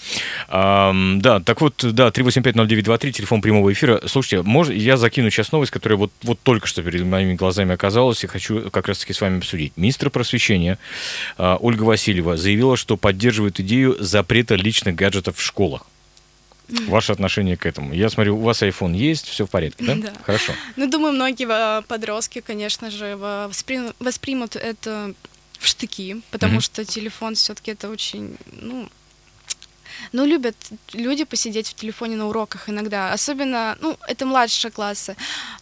Ам, 0.48 1.20
да, 1.20 1.40
так 1.40 1.60
вот, 1.60 1.74
да, 1.82 2.08
3850923, 2.08 3.10
телефон 3.12 3.40
прямого 3.40 3.72
эфира. 3.72 4.00
Слушайте, 4.06 4.42
мож, 4.42 4.68
я 4.68 4.96
закину 4.96 5.30
сейчас 5.30 5.50
новость, 5.52 5.72
которая 5.72 5.98
вот, 5.98 6.12
вот 6.22 6.38
только 6.42 6.66
что 6.66 6.82
перед 6.82 7.04
моими 7.04 7.34
глазами 7.34 7.74
оказалась, 7.74 8.22
и 8.22 8.26
хочу 8.26 8.70
как 8.70 8.88
раз-таки 8.88 9.12
с 9.12 9.20
вами 9.20 9.38
обсудить. 9.38 9.72
Министр 9.76 10.10
просвещения 10.10 10.78
а, 11.36 11.56
Ольга 11.60 11.82
Васильева 11.82 12.36
заявила, 12.36 12.76
что 12.76 12.96
поддерживает 12.96 13.58
идею 13.60 13.96
запрета 13.98 14.54
личных 14.54 14.94
гаджетов 14.94 15.36
в 15.38 15.42
школах. 15.42 15.82
Ваше 16.88 17.12
отношение 17.12 17.56
к 17.58 17.66
этому? 17.66 17.92
Я 17.92 18.08
смотрю, 18.08 18.36
у 18.38 18.40
вас 18.40 18.62
iPhone 18.62 18.94
есть, 18.96 19.26
все 19.28 19.46
в 19.46 19.50
порядке, 19.50 19.84
да? 19.84 19.94
Да. 19.96 20.12
Хорошо. 20.22 20.52
Ну, 20.76 20.88
думаю, 20.88 21.12
многие 21.12 21.46
э, 21.46 21.82
подростки, 21.82 22.40
конечно 22.40 22.90
же, 22.90 23.16
во- 23.16 23.48
воспри- 23.50 23.92
воспримут 24.00 24.56
это 24.56 25.12
в 25.64 25.68
штыки, 25.68 26.20
потому 26.30 26.54
Мгм. 26.54 26.60
что 26.60 26.84
телефон 26.84 27.34
все-таки 27.34 27.72
это 27.72 27.88
очень, 27.90 28.36
ну, 28.52 28.88
ну, 30.12 30.24
любят 30.24 30.56
люди 30.92 31.24
посидеть 31.24 31.68
в 31.68 31.74
телефоне 31.74 32.16
на 32.16 32.28
уроках 32.28 32.68
иногда. 32.68 33.12
Особенно, 33.12 33.76
ну, 33.80 33.96
это 34.08 34.26
младшие 34.26 34.70
классы. 34.70 35.16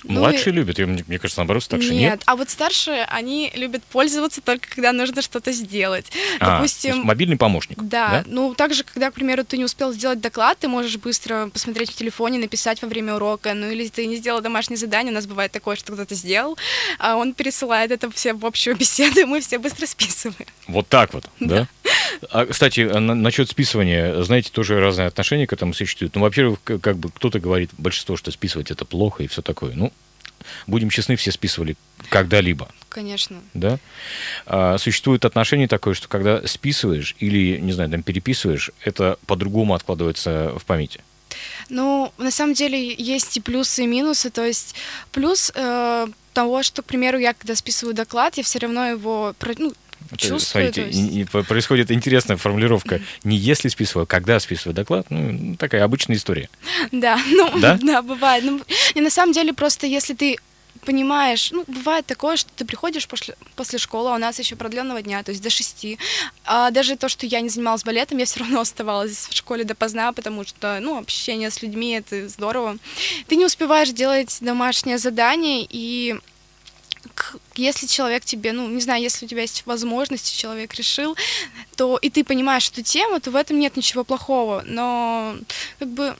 Ну, 0.05 0.21
Младшие 0.21 0.53
любят, 0.53 0.79
я, 0.79 0.87
мне 0.87 1.05
мне 1.07 1.19
кажется, 1.19 1.41
наоборот, 1.41 1.63
что 1.63 1.77
нет, 1.79 1.91
нет. 1.93 2.23
а 2.27 2.37
вот 2.37 2.51
старшие, 2.51 3.05
они 3.05 3.51
любят 3.55 3.83
пользоваться 3.85 4.41
только 4.41 4.69
когда 4.69 4.93
нужно 4.93 5.23
что-то 5.23 5.53
сделать. 5.53 6.07
А, 6.41 6.57
Допустим, 6.57 6.99
мобильный 7.05 7.37
помощник. 7.37 7.79
да, 7.83 8.25
ну 8.27 8.55
также, 8.55 8.85
когда, 8.85 9.11
к 9.11 9.15
примеру, 9.15 9.45
ты 9.45 9.57
не 9.59 9.65
успел 9.65 9.93
сделать 9.93 10.21
доклад, 10.21 10.59
ты 10.59 10.69
можешь 10.69 10.97
быстро 10.97 11.49
посмотреть 11.53 11.91
в 11.91 11.95
телефоне, 11.97 12.39
написать 12.39 12.83
во 12.83 12.89
время 12.89 13.15
урока, 13.15 13.55
ну 13.55 13.71
или 13.71 13.89
ты 13.89 14.07
не 14.07 14.17
сделал 14.17 14.41
домашнее 14.41 14.77
задание, 14.77 15.13
у 15.13 15.15
нас 15.15 15.27
бывает 15.27 15.53
такое, 15.53 15.77
что 15.77 15.93
кто-то 15.93 16.15
сделал, 16.15 16.57
а 16.99 17.17
он 17.17 17.35
пересылает 17.35 17.91
это 17.91 18.11
все 18.11 18.33
в 18.35 18.45
общую 18.47 18.77
беседу, 18.83 19.21
и 19.21 19.25
мы 19.25 19.41
все 19.41 19.59
быстро 19.59 19.87
списываем. 19.87 20.47
Вот 20.67 20.89
так 20.89 21.13
вот, 21.15 21.25
да? 21.41 21.67
А, 22.31 22.47
кстати, 22.47 22.81
на- 22.81 23.15
насчет 23.15 23.49
списывания, 23.51 24.22
знаете, 24.25 24.51
тоже 24.51 24.81
разные 24.81 25.09
отношения 25.09 25.47
к 25.47 25.53
этому 25.53 25.75
существуют. 25.75 26.15
Ну, 26.15 26.21
во-первых, 26.21 26.61
как 26.63 26.97
бы 26.97 27.11
кто-то 27.11 27.41
говорит, 27.41 27.71
большинство, 27.79 28.17
что 28.17 28.31
списывать 28.31 28.71
это 28.71 28.85
плохо 28.85 29.23
и 29.23 29.27
все 29.27 29.43
такое. 29.43 29.75
Ну, 29.75 29.93
будем 30.67 30.91
честны, 30.91 31.17
все 31.17 31.33
списывали 31.33 31.77
когда-либо, 32.09 32.69
Конечно. 32.89 33.41
да? 33.55 33.79
А, 34.47 34.79
существует 34.79 35.25
отношение 35.25 35.69
такое, 35.69 35.95
что 35.95 36.09
когда 36.09 36.47
списываешь 36.47 37.15
или, 37.19 37.59
не 37.59 37.73
знаю, 37.73 37.91
там 37.91 38.03
переписываешь, 38.03 38.71
это 38.85 39.19
по-другому 39.27 39.75
откладывается 39.75 40.53
в 40.59 40.65
памяти. 40.65 41.01
Ну, 41.69 42.13
на 42.19 42.31
самом 42.31 42.55
деле 42.55 42.95
есть 42.95 43.37
и 43.37 43.41
плюсы, 43.41 43.85
и 43.85 43.87
минусы. 43.87 44.31
То 44.31 44.45
есть 44.45 44.75
плюс 45.13 45.51
э, 45.55 46.07
того, 46.35 46.63
что, 46.63 46.83
к 46.83 46.87
примеру, 46.87 47.19
я 47.19 47.33
когда 47.33 47.55
списываю 47.55 47.95
доклад, 47.95 48.37
я 48.37 48.43
все 48.43 48.59
равно 48.59 48.89
его 48.89 49.35
ну, 49.59 49.73
чувствую. 50.17 50.41
смотрите, 50.73 50.89
и- 50.91 51.25
происходит 51.25 51.91
интересная 51.91 52.37
формулировка. 52.37 53.01
Не 53.25 53.37
если 53.37 53.69
списываю, 53.69 54.05
а 54.05 54.07
когда 54.07 54.39
списываю 54.41 54.75
доклад. 54.75 55.07
Ну, 55.11 55.57
такая 55.57 55.85
обычная 55.85 56.17
история. 56.17 56.49
Да, 56.91 57.19
ну, 57.31 57.59
Да? 57.61 57.79
да, 57.83 58.03
бывает. 58.03 58.45
Ну, 58.45 58.61
и 58.95 59.01
на 59.01 59.11
самом 59.11 59.33
деле 59.33 59.53
просто 59.53 59.87
если 59.87 60.15
ты 60.15 60.37
понимаешь, 60.85 61.51
ну, 61.53 61.65
бывает 61.69 62.07
такое, 62.07 62.37
что 62.37 62.51
ты 62.57 62.65
приходишь 62.65 63.07
после, 63.07 63.37
после 63.55 63.79
школы, 63.79 64.11
а 64.11 64.15
у 64.15 64.19
нас 64.19 64.39
еще 64.41 64.57
продленного 64.57 65.01
дня, 65.01 65.23
то 65.23 65.31
есть 65.31 65.41
до 65.43 65.49
шести. 65.51 65.97
А 66.45 66.71
даже 66.73 66.97
то, 66.97 67.09
что 67.09 67.25
я 67.27 67.41
не 67.41 67.49
занималась 67.51 67.85
балетом, 67.85 68.19
я 68.19 68.25
все 68.25 68.41
равно 68.41 68.61
оставалась 68.63 69.29
в 69.31 69.35
школе 69.35 69.63
допоздна, 69.65 70.13
потому 70.13 70.45
что, 70.45 70.79
ну, 70.81 70.99
общение 70.99 71.51
с 71.51 71.63
людьми— 71.63 71.93
это 71.93 72.29
здорово. 72.29 72.79
Ты 73.29 73.37
не 73.37 73.45
успеваешь 73.47 73.91
делать 73.91 74.37
домашнее 74.41 74.99
задание, 74.99 75.65
и 75.71 76.17
если 77.55 77.87
человек 77.87 78.25
тебе, 78.25 78.53
ну, 78.53 78.69
не 78.69 78.81
знаю, 78.81 79.03
если 79.03 79.27
у 79.27 79.29
тебя 79.29 79.43
есть 79.43 79.63
возможность, 79.67 80.33
и 80.33 80.39
человек 80.39 80.75
решил, 80.75 81.17
то 81.77 81.97
и 81.99 82.11
ты 82.11 82.25
понимаешь 82.25 82.69
эту 82.69 82.83
тему, 82.83 83.21
то 83.21 83.31
в 83.31 83.37
этом 83.37 83.59
нет 83.59 83.77
ничего 83.77 84.05
плохого. 84.05 84.63
Но 84.67 85.37
как 85.79 85.89
бы 85.89 86.15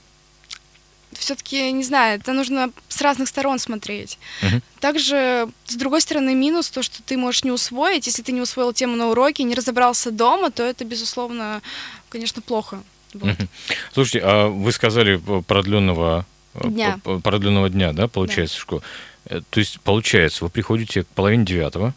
все-таки, 1.13 1.71
не 1.71 1.83
знаю, 1.83 2.19
это 2.19 2.33
нужно 2.33 2.71
с 2.89 3.01
разных 3.01 3.27
сторон 3.27 3.59
смотреть. 3.59 4.17
Мгм. 4.41 4.61
Также, 4.79 5.47
с 5.65 5.75
другой 5.75 6.01
стороны, 6.01 6.33
минус 6.35 6.69
то, 6.69 6.81
что 6.81 7.01
ты 7.03 7.17
можешь 7.17 7.43
не 7.43 7.51
усвоить. 7.51 8.07
Если 8.07 8.23
ты 8.23 8.31
не 8.31 8.41
усвоил 8.41 8.73
тему 8.73 8.95
на 8.95 9.09
уроке, 9.09 9.43
не 9.43 9.55
разобрался 9.55 10.11
дома, 10.11 10.49
то 10.49 10.63
это, 10.63 10.85
безусловно, 10.85 11.61
конечно, 12.09 12.41
плохо. 12.41 12.81
Вот. 13.13 13.25
Мгм. 13.37 13.47
Слушайте, 13.93 14.21
а 14.25 14.47
вы 14.47 14.71
сказали 14.71 15.17
п- 15.17 15.43
продленного 15.43 16.25
э, 16.55 16.67
Дня. 16.67 16.99
продленного 17.23 17.69
дня, 17.69 17.93
да, 17.93 18.07
получается, 18.07 18.57
в 18.57 18.61
школу? 18.61 18.83
Э, 19.25 19.41
То 19.49 19.59
есть, 19.59 19.79
получается, 19.81 20.43
вы 20.43 20.49
приходите 20.49 21.03
к 21.03 21.07
половине 21.07 21.45
девятого, 21.45 21.93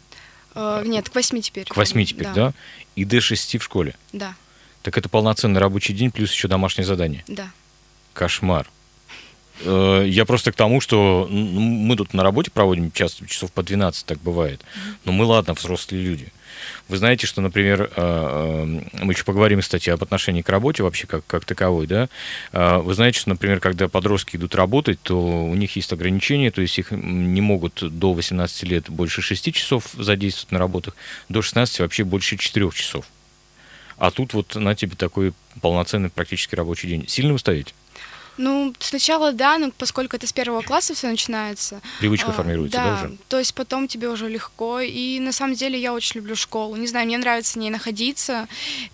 Э, 0.55 0.81
нет, 0.85 1.09
к 1.09 1.15
восьми 1.15 1.41
теперь. 1.41 1.65
к 1.65 1.75
восьми 1.77 2.05
теперь, 2.05 2.29
да. 2.33 2.53
и 2.95 3.05
до 3.05 3.21
шести 3.21 3.57
в 3.59 3.63
школе. 3.63 3.93
Да, 4.11 4.33
Так 4.81 4.97
это 4.97 5.07
полноценный 5.07 5.59
рабочий 5.59 5.93
день, 5.93 6.09
плюс 6.11 6.31
еще 6.31 6.47
домашнее 6.47 6.85
задание. 6.85 7.23
да. 7.27 7.51
Кошмар. 8.13 8.67
Э, 9.61 10.03
Я 10.07 10.25
просто 10.25 10.51
к 10.51 10.55
тому, 10.55 10.81
что 10.81 11.27
ну, 11.29 11.59
мы 11.59 11.95
тут 11.95 12.13
на 12.13 12.23
работе 12.23 12.49
проводим 12.49 12.91
часто 12.91 13.27
часов 13.27 13.51
по 13.51 13.61
12, 13.61 14.05
так 14.05 14.19
бывает. 14.19 14.61
Но 15.05 15.11
мы, 15.11 15.25
ладно, 15.25 15.53
взрослые 15.53 16.03
люди. 16.03 16.31
Вы 16.87 16.97
знаете, 16.97 17.27
что, 17.27 17.41
например, 17.41 17.83
э, 17.83 17.89
э, 17.95 19.03
мы 19.03 19.13
еще 19.13 19.23
поговорим, 19.23 19.61
кстати, 19.61 19.89
об 19.89 20.01
отношении 20.03 20.41
к 20.41 20.49
работе 20.49 20.83
вообще 20.83 21.07
как, 21.07 21.25
как 21.25 21.45
таковой, 21.45 21.87
да? 21.87 22.09
Э, 22.53 22.77
Вы 22.77 22.93
знаете, 22.93 23.19
что, 23.19 23.29
например, 23.29 23.59
когда 23.59 23.87
подростки 23.87 24.35
идут 24.37 24.55
работать, 24.55 24.99
то 25.01 25.17
у 25.17 25.55
них 25.55 25.75
есть 25.75 25.91
ограничения, 25.93 26.51
то 26.51 26.61
есть 26.61 26.77
их 26.79 26.91
не 26.91 27.41
могут 27.41 27.81
до 27.81 28.13
18 28.13 28.63
лет 28.63 28.89
больше 28.89 29.21
6 29.21 29.53
часов 29.53 29.85
задействовать 29.93 30.51
на 30.51 30.59
работах, 30.59 30.95
до 31.29 31.41
16 31.41 31.79
вообще 31.79 32.03
больше 32.03 32.37
4 32.37 32.69
часов. 32.71 33.05
А 33.97 34.11
тут 34.11 34.33
вот 34.33 34.55
на 34.55 34.75
тебе 34.75 34.95
такой 34.95 35.33
полноценный 35.61 36.09
практически 36.09 36.55
рабочий 36.55 36.87
день. 36.87 37.05
Сильно 37.07 37.33
вы 37.33 37.39
ставите? 37.39 37.73
Ну, 38.37 38.73
сначала 38.79 39.33
да, 39.33 39.57
но 39.57 39.71
поскольку 39.77 40.15
это 40.15 40.27
с 40.27 40.33
первого 40.33 40.61
класса 40.61 40.93
все 40.93 41.07
начинается. 41.09 41.81
Привычка 41.99 42.29
а, 42.29 42.33
формируется, 42.33 42.77
да, 42.77 42.93
уже? 43.05 43.17
то 43.27 43.39
есть 43.39 43.53
потом 43.53 43.87
тебе 43.87 44.09
уже 44.09 44.29
легко. 44.29 44.79
И 44.79 45.19
на 45.19 45.31
самом 45.31 45.55
деле 45.55 45.79
я 45.79 45.93
очень 45.93 46.17
люблю 46.19 46.35
школу. 46.35 46.75
Не 46.75 46.87
знаю, 46.87 47.07
мне 47.07 47.17
нравится 47.17 47.53
в 47.53 47.61
ней 47.61 47.69
находиться. 47.69 48.47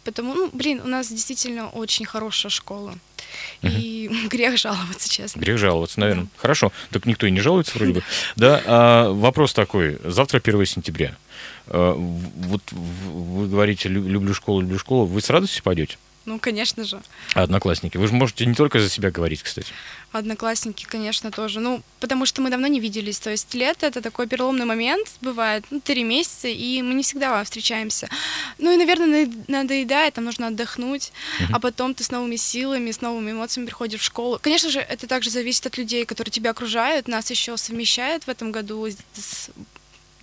Потому, 0.03 0.33
ну, 0.33 0.49
блин, 0.53 0.81
у 0.83 0.87
нас 0.87 1.09
действительно 1.09 1.69
очень 1.69 2.05
хорошая 2.05 2.49
школа. 2.49 2.95
И 3.61 4.09
грех 4.29 4.57
жаловаться, 4.57 5.09
честно. 5.09 5.39
Грех 5.39 5.57
жаловаться, 5.57 5.99
наверное. 5.99 6.27
Хорошо. 6.37 6.71
Так 6.91 7.05
никто 7.05 7.25
и 7.27 7.31
не 7.31 7.41
жалуется 7.41 7.73
вроде 7.75 7.93
бы. 7.93 8.03
Да, 8.35 8.61
а, 8.65 9.11
вопрос 9.11 9.53
такой. 9.53 9.97
Завтра 10.03 10.39
1 10.43 10.65
сентября. 10.65 11.15
А, 11.67 11.93
вот 11.93 12.61
вы 12.71 13.47
говорите, 13.47 13.89
«Лю- 13.89 14.07
люблю 14.07 14.33
школу, 14.33 14.61
люблю 14.61 14.79
школу. 14.79 15.05
Вы 15.05 15.21
с 15.21 15.29
радостью 15.29 15.63
пойдете? 15.63 15.97
Ну, 16.25 16.39
конечно 16.39 16.83
же. 16.85 17.01
А 17.35 17.43
одноклассники? 17.43 17.97
Вы 17.97 18.07
же 18.07 18.13
можете 18.13 18.45
не 18.45 18.53
только 18.55 18.79
за 18.79 18.89
себя 18.89 19.11
говорить, 19.11 19.43
кстати. 19.43 19.73
Одноклассники, 20.13 20.85
конечно, 20.85 21.31
тоже. 21.31 21.59
Ну, 21.59 21.81
потому 21.99 22.25
что 22.25 22.41
мы 22.41 22.49
давно 22.49 22.67
не 22.67 22.79
виделись. 22.79 23.19
То 23.19 23.31
есть 23.31 23.53
лето— 23.55 23.85
это 23.87 23.99
такой 24.01 24.27
переломный 24.27 24.65
момент, 24.65 25.07
бывает, 25.21 25.65
ну, 25.71 25.81
три 25.81 26.03
месяца, 26.03 26.47
и 26.47 26.81
мы 26.81 26.93
не 26.93 27.03
всегда 27.03 27.43
встречаемся. 27.43 28.07
Ну 28.59 28.71
и, 28.71 28.77
наверное, 28.77 29.25
над- 29.25 29.49
надоедает, 29.49 30.13
там 30.13 30.25
нужно 30.25 30.47
отдохнуть, 30.47 31.11
а 31.51 31.59
потом 31.59 31.93
ты 31.95 32.03
с 32.03 32.11
новыми 32.11 32.35
силами, 32.37 32.91
с 32.91 33.01
новыми 33.01 33.31
эмоциями 33.31 33.65
приходишь 33.65 34.01
в 34.01 34.03
школу. 34.03 34.39
Конечно 34.41 34.69
же, 34.69 34.79
это 34.79 35.07
также 35.07 35.29
зависит 35.31 35.65
от 35.65 35.77
людей, 35.77 36.05
которые 36.05 36.31
тебя 36.31 36.51
окружают. 36.51 37.07
Нас 37.07 37.31
еще 37.31 37.57
совмещают 37.57 38.23
в 38.25 38.29
этом 38.29 38.51
году 38.51 38.87
с 38.87 39.49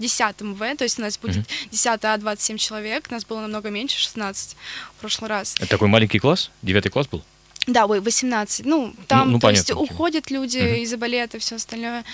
10 0.00 0.40
В, 0.40 0.76
то 0.76 0.84
есть 0.84 0.98
у 0.98 1.02
нас 1.02 1.18
будет 1.18 1.46
10 1.70 2.04
А 2.04 2.16
27 2.16 2.56
человек, 2.56 3.10
нас 3.10 3.24
было 3.24 3.40
намного 3.40 3.70
меньше, 3.70 3.98
16 3.98 4.56
в 4.96 5.00
прошлый 5.00 5.28
раз. 5.28 5.54
Это 5.58 5.68
такой 5.68 5.88
маленький 5.88 6.18
класс? 6.18 6.50
Девятый 6.62 6.90
класс 6.90 7.06
был? 7.06 7.22
Да, 7.66 7.86
ой, 7.86 8.00
18. 8.00 8.64
Ну, 8.66 8.94
там, 9.06 9.32
ну, 9.32 9.38
то 9.38 9.50
есть, 9.50 9.66
понятно, 9.66 9.84
окей. 9.84 9.94
уходят 9.94 10.30
люди 10.30 10.58
Мгм. 10.58 10.82
из-за 10.82 10.96
балета 10.96 11.36
и 11.36 11.40
все 11.40 11.56
остальное. 11.56 12.04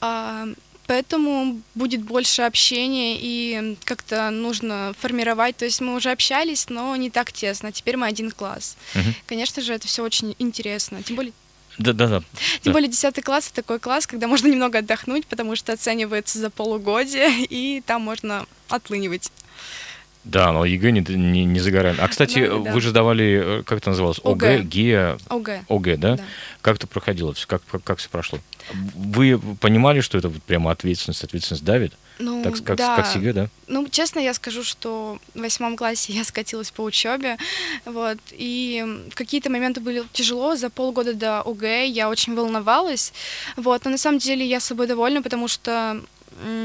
А, 0.00 0.48
поэтому 0.86 1.60
будет 1.76 2.02
больше 2.02 2.42
общения, 2.42 3.16
и 3.18 3.76
как-то 3.84 4.30
нужно 4.30 4.92
формировать. 4.98 5.56
То 5.56 5.64
есть 5.64 5.80
мы 5.80 5.94
уже 5.94 6.10
общались, 6.10 6.68
но 6.68 6.94
не 6.96 7.10
так 7.10 7.32
тесно. 7.32 7.70
Теперь 7.70 7.96
мы 7.96 8.06
один 8.08 8.32
класс. 8.32 8.76
Мгм. 8.94 9.14
Конечно 9.26 9.62
же, 9.62 9.72
это 9.72 9.86
все 9.86 10.02
очень 10.02 10.34
интересно. 10.40 11.02
Тем 11.02 11.16
более, 11.16 11.32
Да-да-да. 11.78 12.20
тем 12.60 12.64
Да. 12.64 12.72
более 12.72 12.88
10 12.88 13.22
класс 13.24 13.46
это 13.46 13.56
такой 13.56 13.78
класс, 13.78 14.06
когда 14.06 14.26
можно 14.26 14.48
немного 14.48 14.78
отдохнуть, 14.78 15.26
потому 15.26 15.56
что 15.56 15.72
оценивается 15.72 16.38
за 16.38 16.50
полугодие, 16.50 17.44
и 17.44 17.82
там 17.86 18.02
можно 18.02 18.46
отлынивать. 18.68 19.30
Да, 20.24 20.52
но 20.52 20.64
ЕГЭ 20.64 20.92
не, 20.92 21.00
не, 21.00 21.44
не 21.44 21.58
за 21.60 21.70
горами. 21.72 21.98
А, 22.00 22.06
кстати, 22.06 22.38
Ну, 22.38 22.62
да. 22.62 22.72
вы 22.72 22.80
же 22.80 22.90
сдавали, 22.90 23.58
э, 23.60 23.62
как 23.64 23.78
это 23.78 23.90
называлось? 23.90 24.20
ОГЭ, 24.22 24.54
ОГЭ. 24.56 24.62
ГИА, 24.62 25.18
ОГ. 25.28 25.50
ОГЭ, 25.68 25.96
да? 25.96 26.16
Да. 26.16 26.24
Как 26.60 26.76
это 26.76 26.86
проходило? 26.86 27.34
Как, 27.46 27.60
как, 27.70 27.82
как 27.82 27.98
все 27.98 28.08
прошло? 28.08 28.38
Вы 28.94 29.38
понимали, 29.60 30.00
что 30.00 30.16
это 30.18 30.28
вот 30.28 30.40
прямо 30.44 30.70
ответственность, 30.70 31.24
ответственность 31.24 31.64
давит? 31.64 31.92
Ну, 32.20 32.44
Так, 32.44 32.62
как, 32.62 32.76
да. 32.76 32.94
как 32.96 33.06
с 33.06 33.16
ЕГЭ, 33.16 33.32
да? 33.32 33.48
Ну, 33.66 33.88
честно, 33.88 34.20
я 34.20 34.32
скажу, 34.34 34.62
что 34.62 35.18
в 35.34 35.40
восьмом 35.40 35.76
классе 35.76 36.12
я 36.12 36.22
скатилась 36.22 36.70
по 36.70 36.82
учебе, 36.82 37.36
вот, 37.84 38.18
и 38.30 38.84
в 39.10 39.14
какие-то 39.16 39.50
моменты 39.50 39.80
были 39.80 40.04
тяжело, 40.12 40.54
за 40.54 40.70
полгода 40.70 41.14
до 41.14 41.40
ОГЭ 41.40 41.88
я 41.88 42.08
очень 42.08 42.36
волновалась, 42.36 43.12
вот, 43.56 43.84
но 43.84 43.90
на 43.90 43.98
самом 43.98 44.18
деле 44.20 44.46
я 44.46 44.60
собой 44.60 44.86
довольна, 44.86 45.20
потому 45.20 45.48
что 45.48 46.00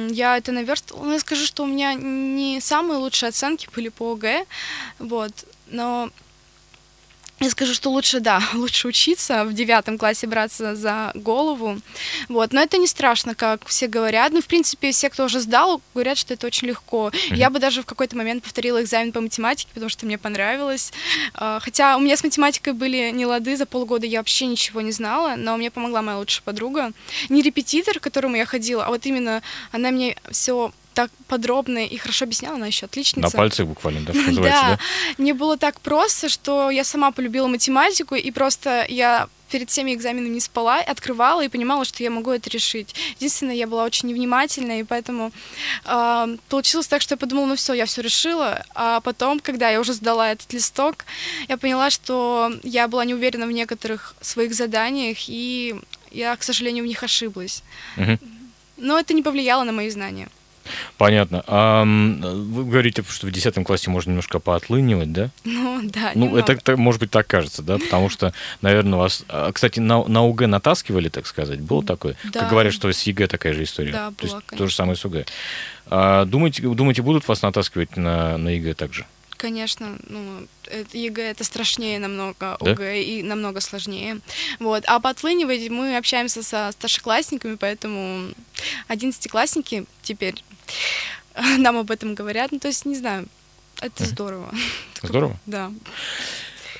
я 0.10 0.38
это 0.38 0.52
наверстывала. 0.52 1.06
Ну, 1.06 1.14
я 1.14 1.20
скажу, 1.20 1.46
что 1.46 1.64
у 1.64 1.68
меня 1.68 1.94
не 1.94 2.60
самые 2.62 2.98
лучшие 2.98 3.30
оценки 3.30 3.68
были 3.76 3.90
по 3.90 4.14
ОГЭ, 4.14 4.46
вот, 5.00 5.32
но 5.68 6.10
я 7.39 7.50
скажу, 7.50 7.74
что 7.74 7.91
лучше, 7.91 8.20
да, 8.20 8.41
лучше 8.53 8.88
учиться, 8.88 9.46
в 9.46 9.53
девятом 9.53 9.98
классе 9.98 10.27
браться 10.27 10.75
за 10.75 11.12
голову, 11.13 11.79
вот, 12.29 12.53
но 12.53 12.62
это 12.62 12.77
не 12.77 12.88
страшно, 12.88 13.36
как 13.36 13.67
все 13.67 13.88
говорят, 13.88 14.32
ну, 14.32 14.41
в 14.41 14.48
принципе, 14.48 14.91
все, 14.91 15.10
кто 15.10 15.25
уже 15.25 15.39
сдал, 15.39 15.82
говорят, 15.94 16.17
что 16.17 16.34
это 16.34 16.48
очень 16.48 16.67
легко. 16.67 17.12
Я 17.29 17.50
бы 17.50 17.60
даже 17.60 17.82
в 17.82 17.86
какой-то 17.86 18.17
момент 18.17 18.44
повторила 18.44 18.82
экзамен 18.82 19.12
по 19.12 19.22
математике, 19.22 19.70
потому 19.74 19.89
что 19.89 20.06
мне 20.06 20.17
понравилось, 20.17 20.91
А, 21.34 21.60
хотя 21.60 21.98
у 21.98 22.00
меня 22.00 22.17
с 22.17 22.24
математикой 22.24 22.74
были 22.74 23.12
не 23.12 23.25
лады, 23.25 23.56
за 23.56 23.65
полгода 23.65 24.06
я 24.06 24.20
вообще 24.20 24.46
ничего 24.48 24.82
не 24.82 24.91
знала, 24.91 25.36
но 25.38 25.58
мне 25.58 25.70
помогла 25.72 26.01
моя 26.01 26.17
лучшая 26.17 26.44
подруга, 26.44 26.91
не 27.29 27.41
репетитор, 27.41 28.00
к 28.00 28.03
которому 28.03 28.36
я 28.36 28.46
ходила, 28.46 28.86
а 28.86 28.89
вот 28.89 29.06
именно 29.06 29.41
она 29.72 29.91
мне 29.91 30.15
все 30.32 30.72
так 30.98 31.12
подробно 31.27 31.86
и 31.86 31.96
хорошо 31.98 32.25
объясняла, 32.25 32.56
она 32.56 32.66
еще 32.66 32.88
отличница. 32.88 33.27
На 33.27 33.30
пальцах 33.30 33.68
буквально, 33.68 34.01
да, 34.01 34.13
что 34.13 34.22
называется, 34.30 34.63
да? 34.63 34.80
Мне 35.20 35.36
было 35.36 35.56
так 35.56 35.80
просто, 35.80 36.27
что 36.27 36.72
я 36.72 36.84
сама 36.84 37.12
полюбила 37.12 37.46
математику, 37.48 38.16
и 38.16 38.32
просто 38.32 38.84
я 38.89 39.27
перед 39.51 39.70
всеми 39.70 39.94
экзаменами 39.94 40.34
не 40.34 40.39
спала, 40.39 40.80
открывала 40.80 41.46
и 41.46 41.50
понимала, 41.50 41.86
что 41.86 42.01
я 42.01 42.10
могу 42.10 42.32
это 42.32 42.50
решить. 42.50 42.96
Единственное, 43.18 43.54
я 43.54 43.68
была 43.68 43.84
очень 43.84 44.10
невнимательна, 44.10 44.80
и 44.80 44.84
поэтому 44.84 45.32
э, 45.86 46.38
получилось 46.50 46.88
так, 46.88 47.04
что 47.04 47.13
я 47.13 47.18
подумала, 47.18 47.46
ну 47.46 47.56
все, 47.56 47.74
я 47.74 47.86
все 47.86 48.01
решила. 48.01 48.66
А 48.74 49.00
потом, 49.01 49.39
когда 49.39 49.70
я 49.70 49.80
уже 49.80 49.94
сдала 49.94 50.32
этот 50.32 50.51
листок, 50.51 51.06
я 51.48 51.58
поняла, 51.58 51.92
что 51.92 52.51
я 52.63 52.88
была 52.88 53.06
не 53.06 53.13
уверена 53.13 53.46
в 53.46 53.51
некоторых 53.51 54.16
своих 54.20 54.56
заданиях, 54.56 55.18
и 55.27 55.75
я, 56.10 56.36
к 56.36 56.42
сожалению, 56.42 56.86
в 56.86 56.88
них 56.88 57.04
ошиблась. 57.04 57.62
Мгм. 57.98 58.20
Но 58.77 58.98
это 58.98 59.13
не 59.13 59.22
повлияло 59.22 59.63
на 59.63 59.72
мои 59.72 59.92
знания. 59.92 60.27
Понятно. 60.98 61.44
А, 61.48 61.84
вы 61.84 62.66
говорите, 62.66 63.04
что 63.08 63.28
в 63.28 63.32
10 63.32 63.64
классе 63.66 63.90
можно 63.90 64.10
немножко 64.12 64.40
поотлынивать, 64.40 65.12
да? 65.12 65.30
Ну 65.44 65.82
да, 65.84 66.12
Ну, 66.16 66.26
немного. 66.26 66.52
это, 66.54 66.78
может 66.78 67.00
быть, 67.02 67.12
так 67.12 67.28
кажется, 67.28 67.62
да? 67.62 67.78
Потому 67.78 68.10
что, 68.10 68.34
наверное, 68.62 68.98
вас... 69.00 69.24
а, 69.30 69.52
Кстати, 69.52 69.80
на, 69.80 70.04
на 70.06 70.28
ОГЭ 70.28 70.48
натаскивали, 70.48 71.10
так 71.10 71.28
сказать? 71.28 71.60
Было 71.62 71.84
такое? 71.84 72.16
Да. 72.26 72.42
Как 72.42 72.50
говорят, 72.50 72.74
что 72.74 72.92
с 72.92 73.02
ЕГЭ 73.04 73.28
такая 73.28 73.54
же 73.54 73.64
история. 73.64 73.92
Да, 73.92 74.12
То 74.12 74.24
есть 74.24 74.34
была, 74.34 74.42
то 74.42 74.46
же 74.56 74.58
конечно. 74.58 74.76
самое 74.76 74.96
с 74.98 75.06
ОГЭ. 75.06 75.26
А, 75.90 76.26
думаете, 76.26 76.62
думаете, 76.64 77.02
будут 77.02 77.28
вас 77.28 77.42
натаскивать 77.42 77.96
на, 77.98 78.38
на 78.38 78.50
ЕГЭ 78.50 78.74
также? 78.74 79.06
Конечно, 79.38 79.98
ну, 80.10 80.48
ЕГЭ 80.94 81.22
это 81.30 81.44
страшнее 81.44 82.00
намного, 82.00 82.58
Да? 82.60 82.72
ОГЭ 82.72 83.04
и 83.04 83.22
намного 83.24 83.62
сложнее. 83.62 84.20
Вот. 84.60 84.84
А 84.88 85.00
подтлынивать 85.00 85.70
мы 85.70 85.96
общаемся 85.96 86.42
со 86.42 86.72
старшеклассниками, 86.72 87.56
поэтому 87.56 88.30
одиннадцатиклассники 88.88 89.86
теперь 90.02 90.44
нам 91.58 91.78
об 91.78 91.92
этом 91.92 92.16
говорят. 92.16 92.52
Ну, 92.52 92.60
то 92.60 92.68
есть, 92.68 92.86
не 92.86 92.96
знаю, 92.96 93.28
это 93.82 94.06
здорово. 94.06 94.54
Здорово. 95.04 95.38
Да. 95.46 95.72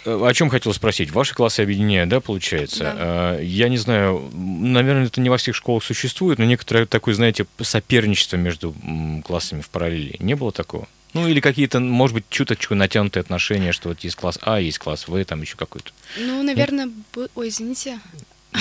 Э, 0.06 0.20
О 0.26 0.34
чем 0.34 0.50
хотел 0.50 0.74
спросить? 0.74 1.12
Ваши 1.12 1.36
классы 1.36 1.60
объединяют, 1.60 2.10
да, 2.10 2.20
получается? 2.20 2.84
Да. 2.84 3.36
Э, 3.40 3.44
Я 3.44 3.70
не 3.70 3.78
знаю, 3.78 4.30
наверное, 4.34 5.06
это 5.06 5.22
не 5.22 5.30
во 5.30 5.38
всех 5.38 5.56
школах 5.56 5.84
существует, 5.84 6.40
но 6.40 6.46
некоторое 6.46 6.86
такое, 6.88 7.14
знаете, 7.14 7.46
соперничество 7.62 8.38
между 8.38 8.74
классами 9.26 9.62
в 9.62 9.70
параллели. 9.70 10.16
Не 10.20 10.36
было 10.36 10.52
такого? 10.52 10.88
Ну, 11.14 11.28
или 11.28 11.40
какие-то, 11.40 11.80
может 11.80 12.14
быть, 12.16 12.26
чуточку 12.30 12.76
натянутые 12.76 13.22
отношения, 13.22 13.72
что 13.72 13.90
вот 13.90 14.00
есть 14.02 14.16
класс 14.16 14.40
А, 14.42 14.60
есть 14.60 14.78
класс 14.80 15.08
В, 15.08 15.24
там 15.26 15.42
еще 15.42 15.56
какой-то. 15.56 15.92
Ну, 16.20 16.42
наверное, 16.44 16.90
бы- 17.14 17.30
ой, 17.36 17.50
извините. 17.50 18.00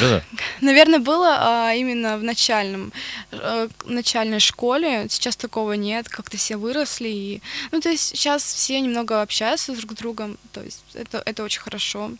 Да-да. 0.00 0.22
Наверное, 0.60 0.98
было 0.98 1.36
а, 1.38 1.74
именно 1.74 2.18
в 2.18 2.22
начальном, 2.22 2.92
э, 3.32 3.68
начальной 3.84 4.40
школе. 4.40 5.06
Сейчас 5.08 5.36
такого 5.36 5.72
нет, 5.72 6.08
как-то 6.08 6.36
все 6.36 6.56
выросли. 6.56 7.08
И, 7.08 7.42
ну, 7.72 7.80
то 7.80 7.90
есть 7.90 8.16
сейчас 8.16 8.42
все 8.42 8.80
немного 8.80 9.22
общаются 9.22 9.74
друг 9.74 9.92
с 9.92 9.94
другом, 9.94 10.38
то 10.52 10.62
есть 10.62 10.82
это, 10.94 11.22
это 11.24 11.44
очень 11.44 11.60
хорошо. 11.60 12.10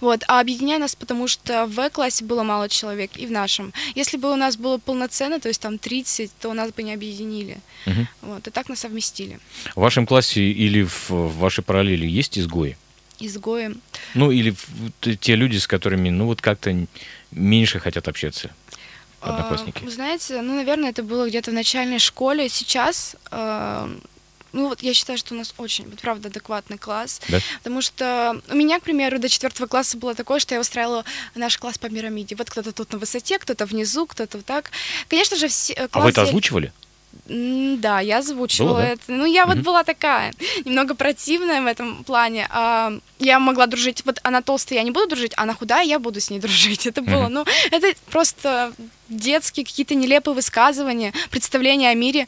Вот, 0.00 0.22
а 0.28 0.40
объединяет 0.40 0.80
нас, 0.80 0.94
потому 0.96 1.28
что 1.28 1.66
в 1.66 1.90
классе 1.90 2.24
было 2.24 2.42
мало 2.42 2.68
человек, 2.68 3.10
и 3.16 3.26
в 3.26 3.30
нашем. 3.30 3.72
Если 3.94 4.16
бы 4.16 4.32
у 4.32 4.36
нас 4.36 4.56
было 4.56 4.78
полноценно, 4.78 5.40
то 5.40 5.48
есть 5.48 5.60
там 5.60 5.78
30, 5.78 6.30
то 6.40 6.52
нас 6.54 6.72
бы 6.72 6.82
не 6.82 6.92
объединили. 6.92 7.58
Мгм. 7.86 8.08
Вот, 8.22 8.48
и 8.48 8.50
так 8.50 8.68
нас 8.68 8.80
совместили. 8.80 9.38
В 9.74 9.80
вашем 9.80 10.06
классе 10.06 10.42
или 10.42 10.82
в, 10.82 11.10
в 11.10 11.38
вашей 11.38 11.62
параллели 11.62 12.06
есть 12.06 12.38
изгои? 12.38 12.76
Изгои. 13.18 13.74
Ну, 14.14 14.30
или 14.30 14.54
те 15.20 15.36
люди, 15.36 15.58
с 15.58 15.66
которыми, 15.66 16.08
ну, 16.08 16.26
вот 16.26 16.40
как-то 16.40 16.86
меньше 17.32 17.78
хотят 17.80 18.08
общаться, 18.08 18.50
А, 19.20 19.36
одноклассники. 19.36 19.84
Вы 19.84 19.90
знаете, 19.90 20.40
ну, 20.40 20.54
наверное, 20.56 20.90
это 20.90 21.02
было 21.02 21.28
где-то 21.28 21.50
в 21.50 21.54
начальной 21.54 21.98
школе. 21.98 22.48
Сейчас, 22.48 23.16
а, 23.30 23.90
ну, 24.52 24.68
вот 24.68 24.82
я 24.82 24.94
считаю, 24.94 25.18
что 25.18 25.34
у 25.34 25.36
нас 25.36 25.54
очень, 25.58 25.88
вот, 25.88 26.00
правда, 26.00 26.28
адекватный 26.28 26.78
класс. 26.78 27.20
Да? 27.28 27.38
Потому 27.58 27.82
что 27.82 28.40
у 28.48 28.54
меня, 28.54 28.80
к 28.80 28.82
примеру, 28.82 29.18
до 29.18 29.28
четвертого 29.28 29.66
класса 29.66 29.96
было 29.96 30.14
такое, 30.14 30.40
что 30.40 30.54
я 30.54 30.60
устраивала 30.60 31.04
наш 31.34 31.58
класс 31.58 31.78
по 31.78 31.88
пирамиде. 31.88 32.34
Вот 32.34 32.50
кто-то 32.50 32.72
тут 32.72 32.92
на 32.92 32.98
высоте, 32.98 33.38
кто-то 33.38 33.66
внизу, 33.66 34.06
кто-то 34.06 34.38
вот 34.38 34.46
так. 34.46 34.70
Конечно 35.08 35.36
же, 35.36 35.48
все 35.48 35.74
э, 35.74 35.88
А 35.92 36.00
вы 36.00 36.10
это 36.10 36.22
озвучивали? 36.22 36.72
Да, 37.26 38.00
я 38.00 38.18
озвучивала 38.18 38.68
Было, 38.72 38.80
да? 38.82 38.88
это. 38.88 39.02
Ну, 39.08 39.24
я 39.24 39.46
вот 39.46 39.56
Мгм. 39.56 39.64
была 39.64 39.84
такая, 39.84 40.32
немного 40.64 40.94
противная 40.94 41.60
в 41.62 41.66
этом 41.66 42.02
плане. 42.04 42.48
А, 42.50 42.92
я 43.18 43.38
могла 43.38 43.66
дружить, 43.66 44.02
вот 44.04 44.18
она 44.22 44.42
толстая, 44.42 44.78
я 44.80 44.84
не 44.84 44.90
буду 44.90 45.08
дружить, 45.08 45.32
а 45.36 45.42
она 45.42 45.54
худая, 45.54 45.84
я 45.84 45.98
буду 45.98 46.20
с 46.20 46.30
ней 46.30 46.38
дружить. 46.40 46.86
Это 46.86 47.02
было, 47.02 47.28
ну, 47.28 47.44
это 47.70 47.92
просто 48.10 48.72
детские 49.08 49.64
какие-то 49.64 49.94
нелепые 49.94 50.34
высказывания, 50.34 51.12
представления 51.30 51.90
о 51.90 51.94
мире. 51.94 52.26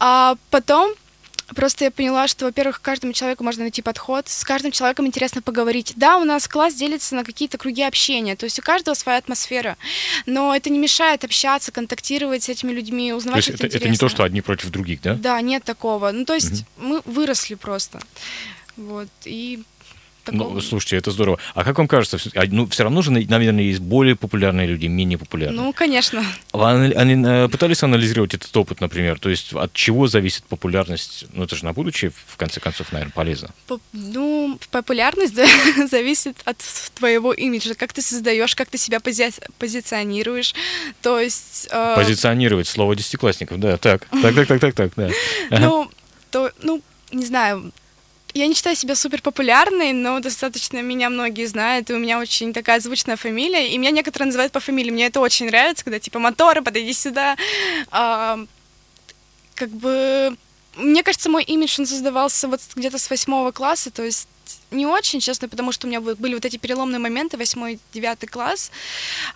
А 0.00 0.36
потом 0.50 0.92
Просто 1.54 1.84
я 1.84 1.90
поняла, 1.90 2.28
что, 2.28 2.46
во-первых, 2.46 2.80
каждому 2.80 3.12
человеку 3.12 3.44
можно 3.44 3.62
найти 3.62 3.82
подход, 3.82 4.28
с 4.28 4.44
каждым 4.44 4.72
человеком 4.72 5.06
интересно 5.06 5.42
поговорить. 5.42 5.92
Да, 5.96 6.18
у 6.18 6.24
нас 6.24 6.46
класс 6.48 6.74
делится 6.74 7.14
на 7.14 7.24
какие-то 7.24 7.58
круги 7.58 7.82
общения, 7.82 8.36
то 8.36 8.44
есть 8.44 8.58
у 8.58 8.62
каждого 8.62 8.94
своя 8.94 9.18
атмосфера, 9.18 9.76
но 10.26 10.54
это 10.54 10.70
не 10.70 10.78
мешает 10.78 11.24
общаться, 11.24 11.72
контактировать 11.72 12.44
с 12.44 12.48
этими 12.48 12.72
людьми, 12.72 13.10
То 13.10 13.16
узнавать 13.16 13.46
есть 13.46 13.48
что-то 13.48 13.66
это, 13.66 13.76
это 13.78 13.88
не 13.88 13.96
то, 13.96 14.08
что 14.08 14.22
одни 14.22 14.40
против 14.40 14.70
других, 14.70 15.02
да? 15.02 15.14
Да, 15.14 15.40
нет 15.40 15.64
такого. 15.64 16.10
Ну, 16.12 16.24
то 16.24 16.34
есть 16.34 16.64
мы 16.76 17.02
выросли 17.04 17.54
просто. 17.54 18.00
Вот, 18.76 19.08
и 19.24 19.62
такого... 20.30 20.54
Ну, 20.54 20.60
слушайте, 20.60 20.96
это 20.96 21.10
здорово. 21.10 21.38
А 21.54 21.64
как 21.64 21.78
вам 21.78 21.88
кажется, 21.88 22.18
а, 22.34 22.44
ну, 22.48 22.66
все 22.68 22.82
равно 22.84 23.02
же, 23.02 23.10
наверное, 23.10 23.62
есть 23.64 23.80
более 23.80 24.16
популярные 24.16 24.66
люди, 24.66 24.86
менее 24.86 25.18
популярные. 25.18 25.60
Ну, 25.60 25.72
конечно. 25.72 26.24
Вы 26.52 26.64
ани- 26.94 27.24
э, 27.26 27.48
пытались 27.48 27.82
анализировать 27.82 28.34
этот 28.34 28.56
опыт, 28.56 28.80
например? 28.80 29.18
То 29.18 29.28
есть 29.30 29.52
от 29.52 29.72
чего 29.72 30.06
зависит 30.06 30.44
популярность? 30.44 31.24
Ну, 31.32 31.44
это 31.44 31.56
же 31.56 31.64
на 31.64 31.72
будущее, 31.72 32.12
в 32.26 32.36
конце 32.36 32.60
концов, 32.60 32.92
наверное, 32.92 33.12
полезно. 33.12 33.50
Поп- 33.66 33.82
Ну, 33.92 34.58
популярность 34.70 35.34
да, 35.34 35.46
зависит 35.90 36.36
от 36.44 36.58
твоего 36.94 37.32
имиджа, 37.32 37.74
как 37.74 37.92
ты 37.92 38.02
создаешь, 38.02 38.54
как 38.54 38.68
ты 38.70 38.78
себя 38.78 38.98
пози- 38.98 39.42
позиционируешь. 39.58 40.54
То 41.02 41.18
есть... 41.20 41.68
э, 41.70 41.94
Позиционировать 41.96 42.66
слово 42.68 42.94
десятиклассников, 42.96 43.58
да, 43.60 43.76
так, 43.76 44.06
так, 44.22 44.34
так, 44.34 44.46
так, 44.48 44.60
так, 44.60 44.74
так, 44.74 44.92
да. 44.96 45.10
Ну, 45.58 45.90
то, 46.30 46.50
ну, 46.62 46.82
не 47.12 47.26
знаю, 47.26 47.72
я 48.34 48.46
не 48.46 48.54
считаю 48.54 48.76
себя 48.76 48.94
супер 48.94 49.22
популярной, 49.22 49.92
но 49.92 50.20
достаточно 50.20 50.82
меня 50.82 51.10
многие 51.10 51.46
знают, 51.46 51.90
и 51.90 51.94
у 51.94 51.98
меня 51.98 52.18
очень 52.18 52.52
такая 52.52 52.80
звучная 52.80 53.16
фамилия, 53.16 53.68
и 53.68 53.78
меня 53.78 53.90
некоторые 53.90 54.26
называют 54.26 54.52
по 54.52 54.60
фамилии. 54.60 54.90
Мне 54.90 55.06
это 55.06 55.20
очень 55.20 55.46
нравится, 55.46 55.84
когда 55.84 55.98
типа 55.98 56.18
моторы, 56.18 56.62
подойди 56.62 56.92
сюда. 56.92 57.36
А, 57.90 58.38
как 59.54 59.70
бы, 59.70 60.36
мне 60.76 61.02
кажется, 61.02 61.28
мой 61.28 61.42
имидж, 61.44 61.80
он 61.80 61.86
создавался 61.86 62.48
вот 62.48 62.60
где-то 62.74 62.98
с 62.98 63.10
восьмого 63.10 63.52
класса, 63.52 63.90
то 63.90 64.02
есть 64.02 64.28
не 64.70 64.86
очень, 64.86 65.20
честно, 65.20 65.48
потому 65.48 65.72
что 65.72 65.86
у 65.86 65.90
меня 65.90 66.00
были 66.00 66.34
вот 66.34 66.44
эти 66.44 66.56
переломные 66.56 66.98
моменты, 66.98 67.36
восьмой, 67.36 67.78
девятый 67.92 68.28
класс, 68.28 68.70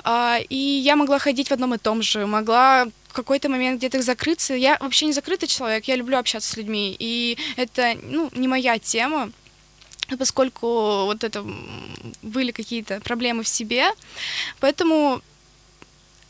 а, 0.02 0.38
и 0.48 0.56
я 0.56 0.96
могла 0.96 1.18
ходить 1.18 1.48
в 1.48 1.52
одном 1.52 1.74
и 1.74 1.78
том 1.78 2.02
же, 2.02 2.26
могла 2.26 2.86
в 3.08 3.12
какой-то 3.12 3.48
момент 3.48 3.78
где-то 3.78 4.02
закрыться. 4.02 4.54
Я 4.54 4.76
вообще 4.80 5.06
не 5.06 5.12
закрытый 5.12 5.48
человек, 5.48 5.84
я 5.84 5.96
люблю 5.96 6.18
общаться 6.18 6.52
с 6.52 6.56
людьми, 6.56 6.96
и 6.98 7.38
это, 7.56 7.96
ну, 8.02 8.30
не 8.34 8.48
моя 8.48 8.78
тема, 8.78 9.30
поскольку 10.18 11.04
вот 11.04 11.24
это 11.24 11.44
были 12.22 12.50
какие-то 12.50 13.00
проблемы 13.00 13.42
в 13.42 13.48
себе, 13.48 13.90
поэтому 14.60 15.22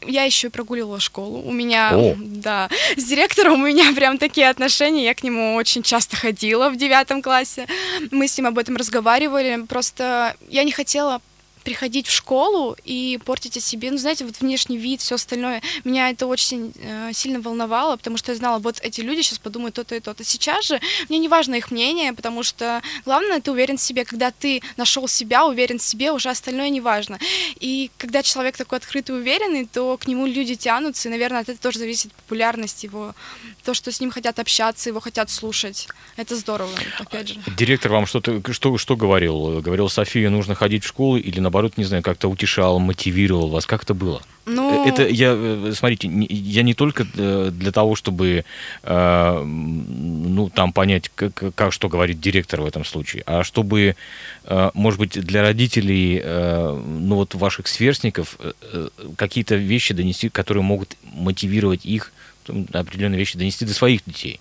я 0.06 0.24
еще 0.24 0.48
и 0.48 0.50
прогуливала 0.50 1.00
школу. 1.00 1.42
У 1.42 1.52
меня, 1.52 1.90
О. 1.94 2.14
да, 2.18 2.68
с 2.96 3.04
директором 3.04 3.62
у 3.62 3.66
меня 3.66 3.92
прям 3.94 4.18
такие 4.18 4.48
отношения. 4.48 5.04
Я 5.04 5.14
к 5.14 5.22
нему 5.22 5.54
очень 5.54 5.82
часто 5.82 6.16
ходила 6.16 6.70
в 6.70 6.76
девятом 6.76 7.22
классе. 7.22 7.66
Мы 8.10 8.28
с 8.28 8.36
ним 8.36 8.46
об 8.46 8.58
этом 8.58 8.76
разговаривали. 8.76 9.64
Просто 9.68 10.36
я 10.48 10.64
не 10.64 10.72
хотела 10.72 11.20
приходить 11.64 12.06
в 12.06 12.12
школу 12.12 12.76
и 12.84 13.18
портить 13.24 13.56
о 13.56 13.60
себе, 13.60 13.90
ну, 13.90 13.96
знаете, 13.96 14.24
вот 14.24 14.40
внешний 14.40 14.76
вид, 14.76 15.00
все 15.00 15.14
остальное. 15.16 15.62
Меня 15.82 16.10
это 16.10 16.26
очень 16.26 16.72
э, 16.76 17.10
сильно 17.12 17.40
волновало, 17.40 17.96
потому 17.96 18.18
что 18.18 18.32
я 18.32 18.38
знала, 18.38 18.58
вот 18.58 18.78
эти 18.82 19.00
люди 19.00 19.22
сейчас 19.22 19.38
подумают 19.38 19.74
то-то 19.74 19.96
и 19.96 20.00
то-то. 20.00 20.24
Сейчас 20.24 20.66
же 20.66 20.80
мне 21.08 21.18
не 21.18 21.28
важно 21.28 21.54
их 21.54 21.70
мнение, 21.70 22.12
потому 22.12 22.42
что 22.42 22.82
главное, 23.04 23.40
ты 23.40 23.50
уверен 23.50 23.78
в 23.78 23.80
себе. 23.80 24.04
Когда 24.04 24.30
ты 24.30 24.62
нашел 24.76 25.08
себя, 25.08 25.46
уверен 25.46 25.78
в 25.78 25.82
себе, 25.82 26.12
уже 26.12 26.28
остальное 26.28 26.68
не 26.68 26.80
важно. 26.80 27.18
И 27.58 27.90
когда 27.96 28.22
человек 28.22 28.56
такой 28.56 28.78
открытый 28.78 29.16
и 29.16 29.18
уверенный, 29.18 29.66
то 29.66 29.96
к 29.96 30.06
нему 30.06 30.26
люди 30.26 30.54
тянутся, 30.54 31.08
и, 31.08 31.10
наверное, 31.10 31.40
от 31.40 31.48
этого 31.48 31.58
тоже 31.58 31.78
зависит 31.78 32.12
популярность 32.12 32.84
его, 32.84 33.14
то, 33.64 33.72
что 33.72 33.90
с 33.90 34.00
ним 34.00 34.10
хотят 34.10 34.38
общаться, 34.38 34.90
его 34.90 35.00
хотят 35.00 35.30
слушать. 35.30 35.88
Это 36.16 36.36
здорово, 36.36 36.70
опять 36.98 37.28
же. 37.28 37.40
Директор 37.56 37.90
вам 37.92 38.06
что-то 38.06 38.42
что, 38.52 38.76
что 38.76 38.96
говорил? 38.96 39.60
Говорил, 39.62 39.88
София, 39.88 40.28
нужно 40.28 40.54
ходить 40.54 40.84
в 40.84 40.86
школу 40.88 41.16
или, 41.16 41.40
наоборот, 41.54 41.78
не 41.78 41.84
знаю, 41.84 42.02
как-то 42.02 42.28
утешал, 42.28 42.80
мотивировал 42.80 43.48
вас? 43.48 43.64
Как 43.64 43.84
это 43.84 43.94
было? 43.94 44.20
Ну, 44.44 44.86
Это 44.86 45.06
я, 45.06 45.32
э, 45.36 45.72
смотрите, 45.74 46.08
я 46.28 46.62
не 46.62 46.74
только 46.74 47.06
э, 47.16 47.50
для 47.52 47.70
того, 47.70 47.94
чтобы, 47.94 48.44
э, 48.82 49.42
ну, 49.44 50.50
там 50.50 50.72
понять, 50.72 51.10
как, 51.14 51.54
как 51.54 51.72
что 51.72 51.88
говорит 51.88 52.20
директор 52.20 52.60
в 52.60 52.66
этом 52.66 52.84
случае, 52.84 53.22
а 53.26 53.44
чтобы, 53.44 53.94
э, 54.44 54.70
может 54.74 54.98
быть, 54.98 55.12
для 55.12 55.42
родителей, 55.42 56.20
э, 56.22 56.82
ну, 56.86 57.14
вот 57.14 57.34
ваших 57.34 57.68
сверстников 57.68 58.36
э, 58.40 58.52
э, 58.72 58.88
какие-то 59.16 59.54
вещи 59.54 59.94
донести, 59.94 60.28
которые 60.28 60.64
могут 60.64 60.96
мотивировать 61.04 61.86
их, 61.86 62.12
определенные 62.72 63.18
вещи 63.18 63.38
донести 63.38 63.64
до 63.64 63.72
своих 63.74 64.02
детей. 64.04 64.40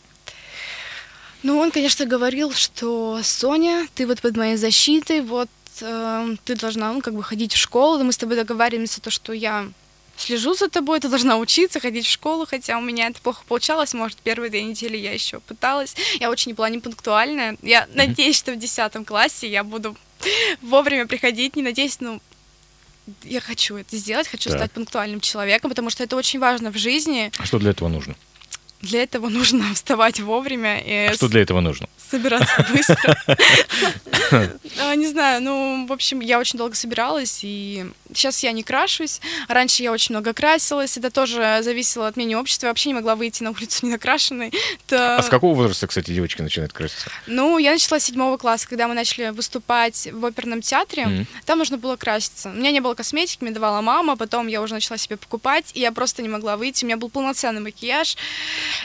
Ну, 1.43 1.60
он, 1.60 1.71
конечно, 1.71 2.06
говорил, 2.06 2.54
что 2.54 3.19
Соня, 3.21 3.88
ты 3.95 4.08
вот 4.08 4.21
под 4.21 4.38
моей 4.38 4.58
защитой, 4.58 5.21
вот 5.21 5.49
э, 5.82 6.36
ты 6.46 6.56
должна, 6.56 6.94
ну, 6.94 7.02
как 7.02 7.14
бы 7.14 7.24
ходить 7.24 7.54
в 7.54 7.58
школу, 7.58 8.04
мы 8.04 8.12
с 8.12 8.18
тобой 8.18 8.36
договариваемся, 8.36 9.02
то, 9.02 9.10
что 9.10 9.34
я 9.34 9.68
слежу 10.18 10.54
за 10.54 10.70
тобой, 10.70 11.00
ты 11.00 11.10
должна 11.10 11.38
учиться, 11.38 11.80
ходить 11.80 12.06
в 12.06 12.12
школу, 12.12 12.46
хотя 12.48 12.78
у 12.78 12.82
меня 12.82 13.08
это 13.08 13.20
плохо 13.22 13.44
получалось, 13.48 13.94
может, 13.94 14.18
первые 14.20 14.50
две 14.50 14.64
недели 14.64 14.98
я 14.98 15.12
еще 15.14 15.40
пыталась, 15.40 15.96
я 16.20 16.30
очень 16.30 16.52
не 16.52 16.54
была 16.54 16.70
не 16.70 16.80
пунктуальная, 16.80 17.58
я 17.62 17.88
надеюсь, 17.94 18.38
что 18.38 18.52
в 18.54 18.58
десятом 18.58 19.06
классе 19.06 19.50
я 19.50 19.64
буду 19.64 19.98
вовремя 20.62 21.08
приходить, 21.08 21.56
не 21.56 21.64
надеюсь, 21.64 21.98
ну, 22.00 22.22
я 23.24 23.42
хочу 23.42 23.76
это 23.76 23.98
сделать, 23.98 24.28
хочу 24.28 24.50
Так. 24.50 24.60
стать 24.60 24.72
пунктуальным 24.72 25.20
человеком, 25.20 25.70
потому 25.70 25.90
что 25.90 26.04
это 26.04 26.16
очень 26.16 26.40
важно 26.40 26.72
в 26.72 26.78
жизни. 26.78 27.32
А 27.38 27.46
что 27.46 27.60
для 27.60 27.72
этого 27.72 27.90
нужно? 27.90 28.16
Для 28.82 29.04
этого 29.04 29.30
нужно 29.30 29.66
вставать 29.74 30.20
вовремя 30.20 30.80
и 30.80 31.08
А 31.12 31.14
что 31.14 31.28
для 31.28 31.42
этого 31.42 31.60
нужно? 31.60 31.90
Собираться 32.13 32.65
быстро. 32.73 33.17
А, 34.80 34.95
Не 34.95 35.08
знаю, 35.08 35.41
ну, 35.41 35.86
в 35.88 35.91
общем, 35.91 36.19
я 36.19 36.39
очень 36.39 36.58
долго 36.58 36.76
собиралась, 36.76 37.41
и 37.43 37.86
сейчас 38.17 38.43
я 38.43 38.52
не 38.52 38.63
крашусь. 38.63 39.19
Раньше 39.47 39.84
я 39.84 39.91
очень 39.91 40.13
много 40.15 40.34
красилась, 40.34 40.97
это 40.97 41.10
тоже 41.12 41.60
зависело 41.62 42.08
от 42.08 42.15
мнения 42.15 42.38
общества. 42.38 42.67
Я 42.67 42.71
вообще 42.71 42.89
не 42.89 42.95
могла 42.95 43.15
выйти 43.15 43.43
на 43.43 43.52
улицу 43.52 43.80
не 43.86 43.91
накрашенной. 43.91 44.52
Это- 44.88 45.17
А 45.17 45.21
с 45.23 45.30
какого 45.30 45.54
возраста, 45.56 45.88
кстати, 45.88 46.12
девочки 46.12 46.41
начинают 46.41 46.73
краситься? 46.73 47.10
Ну, 47.28 47.58
я 47.58 47.71
начала 47.71 47.99
с 47.99 48.04
седьмого 48.06 48.38
класса, 48.38 48.67
когда 48.67 48.88
мы 48.88 48.93
начали 48.93 49.30
выступать 49.30 50.08
в 50.12 50.26
оперном 50.26 50.62
театре. 50.62 51.06
Мгм. 51.08 51.28
Там 51.45 51.58
нужно 51.60 51.78
было 51.78 51.95
краситься. 51.95 52.49
У 52.49 52.54
меня 52.54 52.71
не 52.71 52.80
было 52.80 52.93
косметики, 52.93 53.43
мне 53.43 53.52
давала 53.52 53.82
мама, 53.82 54.15
потом 54.17 54.47
я 54.47 54.62
уже 54.62 54.73
начала 54.73 54.97
себе 54.97 55.17
покупать, 55.17 55.71
и 55.73 55.80
я 55.80 55.91
просто 55.91 56.21
не 56.21 56.30
могла 56.30 56.58
выйти. 56.58 56.84
У 56.84 56.88
меня 56.88 56.97
был 56.97 57.10
полноценный 57.10 57.62
макияж, 57.62 58.15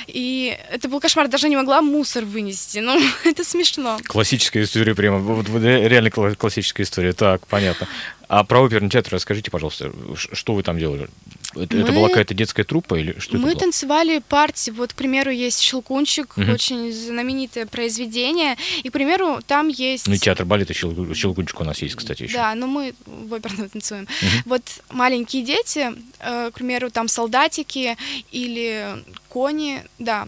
и 0.07 0.57
это 0.71 0.89
был 0.89 1.01
кошмар. 1.01 1.29
Даже 1.29 1.49
не 1.49 1.57
могла 1.57 1.83
мусор 1.83 2.25
вынести. 2.25 2.79
Ну, 2.79 3.01
это 3.25 3.45
смешно. 3.45 3.99
Классическая 4.05 4.63
история 4.63 4.95
прямо, 4.95 5.19
вот, 5.19 5.49
вот 5.49 5.63
реально 5.63 6.09
кла- 6.09 6.35
классическая 6.35 6.83
история. 6.85 7.13
Так, 7.13 7.47
понятно. 7.47 7.87
А 8.29 8.45
про 8.45 8.61
оперный 8.61 8.91
театр 8.91 9.15
расскажите, 9.15 9.51
пожалуйста, 9.51 9.91
что 10.17 10.55
вы 10.55 10.63
там 10.63 10.79
делали? 10.79 11.09
Это, 11.55 11.79
это 11.79 11.93
Мы- 11.93 11.99
была 11.99 12.09
какая-то 12.09 12.35
детская 12.35 12.63
труппа 12.63 12.97
или 12.97 13.19
что 13.19 13.39
Мы 13.39 13.45
это 13.49 13.53
было? 13.53 13.61
танцевали 13.61 14.19
партии. 14.19 14.71
Вот, 14.71 14.93
к 14.93 14.97
примеру, 14.97 15.31
есть 15.31 15.61
«Щелкунчик», 15.61 16.37
Мгм. 16.37 16.53
очень 16.53 16.93
знаменитое 16.93 17.65
произведение. 17.65 18.57
И, 18.83 18.91
к 18.91 18.93
примеру, 18.93 19.41
там 19.47 19.69
есть... 19.69 20.07
Ну 20.07 20.13
и 20.15 20.19
театр 20.19 20.45
балета 20.45 20.75
Щел- 20.75 21.15
Щелкунчик 21.15 21.59
у 21.61 21.65
нас 21.65 21.81
есть, 21.81 21.95
кстати, 21.95 22.25
еще. 22.25 22.35
Да, 22.35 22.55
но 22.55 22.67
мы 22.67 22.95
в 23.07 23.33
оперном 23.33 23.69
танцуем. 23.71 24.07
Вот 24.45 24.63
маленькие 24.91 25.43
дети, 25.43 25.91
э, 26.21 26.51
к 26.51 26.55
примеру, 26.55 26.91
там 26.91 27.09
солдатики 27.09 27.97
или 28.31 29.03
кони, 29.31 29.83
да, 29.99 30.27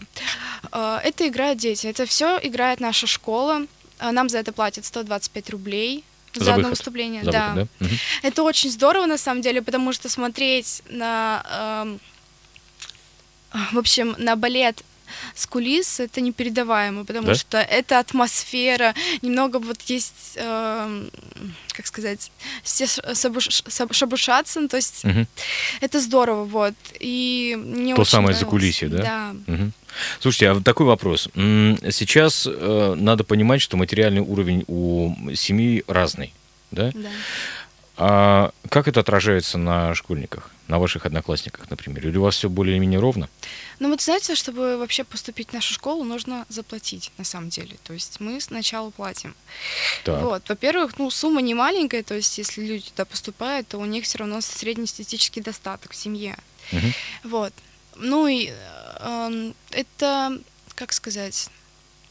э, 0.71 0.99
это 1.03 1.27
играют 1.27 1.59
дети. 1.59 1.85
Это 1.85 2.07
все 2.07 2.39
играет 2.41 2.79
наша 2.79 3.05
школа. 3.05 3.67
Э, 3.99 4.09
Нам 4.11 4.27
за 4.27 4.39
это 4.39 4.51
платят 4.53 4.85
125 4.85 5.51
рублей. 5.51 6.03
За, 6.33 6.45
За 6.45 6.51
одно 6.53 6.63
выход. 6.69 6.77
выступление, 6.77 7.23
За 7.23 7.31
да. 7.31 7.53
выход, 7.53 7.69
да? 7.79 7.87
Это 8.23 8.43
очень 8.43 8.69
здорово, 8.71 9.05
на 9.05 9.17
самом 9.17 9.41
деле, 9.41 9.61
потому 9.61 9.91
что 9.93 10.09
смотреть 10.09 10.81
на, 10.89 11.43
эм, 11.83 11.99
в 13.73 13.77
общем, 13.77 14.15
на 14.17 14.35
балет 14.35 14.83
с 15.35 15.45
кулис 15.47 15.99
это 15.99 16.21
непередаваемо, 16.21 17.05
потому 17.05 17.27
Да? 17.27 17.35
что 17.35 17.57
это 17.57 17.99
атмосфера, 17.99 18.93
немного 19.21 19.57
вот 19.59 19.81
есть, 19.83 20.33
эм, 20.35 21.09
как 21.73 21.87
сказать, 21.87 22.31
все 22.63 22.87
ш- 22.87 23.01
собуш- 23.13 23.63
соб- 23.67 23.93
шабушатся, 23.93 24.59
ну, 24.61 24.67
то 24.67 24.77
есть 24.77 25.03
Мгм. 25.03 25.27
это 25.81 25.99
здорово, 25.99 26.43
вот. 26.45 26.73
И 26.99 27.57
мне 27.61 27.95
То 27.95 28.05
самое 28.05 28.27
нравилось. 28.29 28.39
закулисье, 28.39 28.87
да? 28.89 28.97
Да. 29.01 29.35
Мгм. 29.47 29.73
Слушайте, 30.21 30.49
а 30.49 30.61
такой 30.61 30.85
вопрос. 30.85 31.27
Сейчас 31.35 32.47
э, 32.49 32.93
надо 32.97 33.23
понимать, 33.23 33.61
что 33.61 33.75
материальный 33.77 34.21
уровень 34.21 34.63
у 34.67 35.13
семьи 35.35 35.83
разный, 35.87 36.33
да? 36.71 36.91
да. 36.93 37.09
А 38.03 38.51
как 38.69 38.87
это 38.87 39.01
отражается 39.01 39.59
на 39.59 39.93
школьниках, 39.93 40.49
на 40.67 40.79
ваших 40.79 41.05
одноклассниках, 41.05 41.69
например? 41.69 42.07
Или 42.07 42.17
у 42.17 42.23
вас 42.23 42.35
все 42.35 42.49
более-менее 42.49 42.99
ровно? 42.99 43.29
Ну 43.77 43.91
вот 43.91 44.01
знаете, 44.01 44.33
чтобы 44.33 44.77
вообще 44.77 45.03
поступить 45.03 45.49
в 45.49 45.53
нашу 45.53 45.75
школу, 45.75 46.03
нужно 46.03 46.47
заплатить, 46.49 47.11
на 47.19 47.23
самом 47.23 47.49
деле. 47.49 47.77
То 47.83 47.93
есть 47.93 48.19
мы 48.19 48.41
сначала 48.41 48.89
платим. 48.89 49.35
Так. 50.03 50.23
Вот, 50.23 50.49
во-первых, 50.49 50.97
ну, 50.97 51.11
сумма 51.11 51.43
не 51.43 51.53
маленькая, 51.53 52.01
то 52.01 52.15
есть 52.15 52.39
если 52.39 52.65
люди 52.65 52.89
туда 52.89 53.05
поступают, 53.05 53.67
то 53.67 53.77
у 53.77 53.85
них 53.85 54.05
все 54.05 54.17
равно 54.17 54.41
среднестатистический 54.41 55.41
достаток 55.41 55.91
в 55.91 55.95
семье. 55.95 56.35
Мгм. 56.71 56.93
Вот. 57.25 57.53
Ну 57.97 58.25
и 58.25 58.51
эм, 58.99 59.53
это, 59.69 60.39
как 60.73 60.91
сказать, 60.93 61.51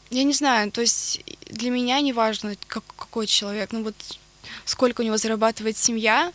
я 0.09 0.23
не 0.23 0.33
знаю, 0.33 0.71
то 0.71 0.79
есть 0.79 1.21
для 1.47 1.69
меня 1.69 1.99
не 1.99 2.13
важно, 2.13 2.55
как, 2.67 2.85
какой 2.95 3.27
человек, 3.27 3.73
ну 3.73 3.83
вот 3.83 3.95
сколько 4.65 5.01
у 5.01 5.03
него 5.03 5.17
зарабатывает 5.17 5.77
семья, 5.77 6.31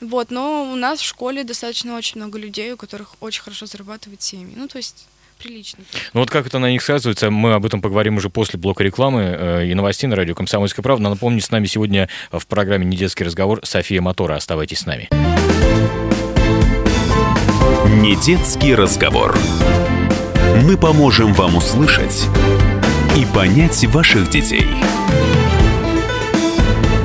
вот, 0.00 0.30
но 0.30 0.70
у 0.72 0.76
нас 0.76 1.00
в 1.00 1.04
школе 1.04 1.44
достаточно 1.44 1.96
очень 1.96 2.20
много 2.20 2.38
людей, 2.38 2.72
у 2.72 2.76
которых 2.76 3.14
очень 3.20 3.42
хорошо 3.42 3.66
зарабатывают 3.66 4.22
семьи, 4.22 4.54
ну 4.56 4.68
то 4.68 4.78
есть 4.78 5.06
прилично. 5.40 5.82
Ну 6.12 6.20
вот 6.20 6.30
как 6.30 6.46
это 6.46 6.58
на 6.58 6.70
них 6.70 6.82
сказывается, 6.82 7.30
мы 7.30 7.54
об 7.54 7.64
этом 7.64 7.80
поговорим 7.80 8.16
уже 8.16 8.30
после 8.30 8.58
блока 8.58 8.84
рекламы 8.84 9.22
э, 9.22 9.66
и 9.66 9.74
новостей 9.74 10.08
на 10.08 10.16
радио 10.16 10.34
«Комсомольская 10.34 10.82
правда». 10.82 11.08
Напомню, 11.08 11.40
с 11.40 11.50
нами 11.50 11.66
сегодня 11.66 12.08
в 12.30 12.46
программе 12.46 12.84
«Недетский 12.84 13.24
разговор» 13.24 13.60
София 13.64 14.00
Мотора. 14.00 14.36
Оставайтесь 14.36 14.80
с 14.80 14.86
нами. 14.86 15.08
Недетский 18.02 18.74
разговор. 18.74 19.36
Мы 20.62 20.76
поможем 20.76 21.32
вам 21.32 21.56
услышать 21.56 22.26
и 23.16 23.24
понять 23.34 23.84
ваших 23.86 24.30
детей. 24.30 24.66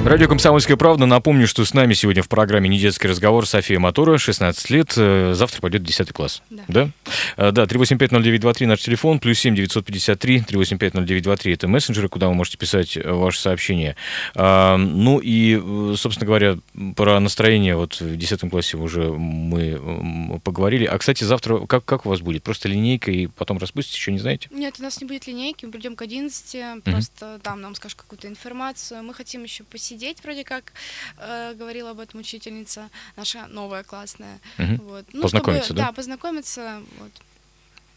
Радио 0.06 0.28
«Комсомольская 0.28 0.78
правда». 0.78 1.08
Напомню, 1.08 1.48
что 1.48 1.66
с 1.66 1.74
нами 1.74 1.96
сегодня 1.96 2.22
в 2.22 2.30
программе 2.30 2.70
«Недетский 2.70 3.10
разговор» 3.10 3.48
София 3.48 3.80
Мотора, 3.80 4.20
16 4.20 4.70
лет. 4.70 4.94
Э, 4.98 5.34
Завтра 5.34 5.62
пойдет 5.62 5.82
в 5.82 5.86
10 5.86 6.14
класс. 6.14 6.44
Да. 6.52 6.64
Да? 6.68 6.90
Э, 7.38 7.52
Да, 7.52 7.64
3850923 7.64 8.68
наш 8.68 8.82
телефон, 8.82 9.18
плюс 9.20 9.40
7 9.40 9.56
953 9.56 10.42
3850923 10.48 11.54
это 11.54 11.68
мессенджеры, 11.68 12.08
куда 12.08 12.28
вы 12.28 12.36
можете 12.36 12.60
писать 12.60 12.96
э, 12.96 13.12
ваши 13.12 13.40
сообщения. 13.40 13.96
А, 14.36 14.78
Ну 14.78 15.18
и, 15.18 15.96
собственно 15.98 16.28
говоря, 16.28 16.60
про 16.96 17.20
настроение 17.20 17.76
вот 17.76 18.00
в 18.00 18.16
10 18.16 18.48
классе 18.52 18.78
уже 18.78 19.10
мы 19.10 20.40
поговорили. 20.44 20.86
А, 20.86 21.00
кстати, 21.00 21.24
завтра 21.24 21.66
как, 21.66 21.84
как 21.84 22.06
у 22.06 22.10
вас 22.10 22.22
будет? 22.22 22.44
Просто 22.44 22.70
линейка 22.70 23.10
и 23.10 23.26
потом 23.26 23.58
распустите, 23.58 23.98
еще 23.98 24.12
не 24.12 24.20
знаете? 24.20 24.50
Нет, 24.52 24.76
у 24.78 24.84
нас 24.84 25.02
не 25.02 25.08
будет 25.08 25.26
линейки, 25.26 25.66
мы 25.66 25.72
придем 25.72 25.96
к 25.96 26.04
11, 26.04 26.84
просто 26.84 27.40
там 27.42 27.60
нам 27.60 27.74
скажут 27.74 27.98
какую-то 27.98 28.28
информацию. 28.28 29.02
Мы 29.02 29.16
хотим 29.16 29.42
еще 29.42 29.64
посидеть, 29.64 29.95
вроде 30.24 30.44
как 30.44 30.74
э, 31.18 31.54
говорила 31.56 31.92
об 31.92 32.00
этом 32.00 32.20
учительница, 32.20 32.90
наша 33.16 33.48
новая 33.48 33.84
классная. 33.84 34.40
Мгм. 34.58 34.78
Вот. 34.78 35.06
Ну, 35.14 35.22
Познакомиться, 35.22 35.66
чтобы- 35.66 35.80
да? 35.80 35.86
Да, 35.88 35.92
познакомиться. 35.94 36.82
Вот. 37.00 37.12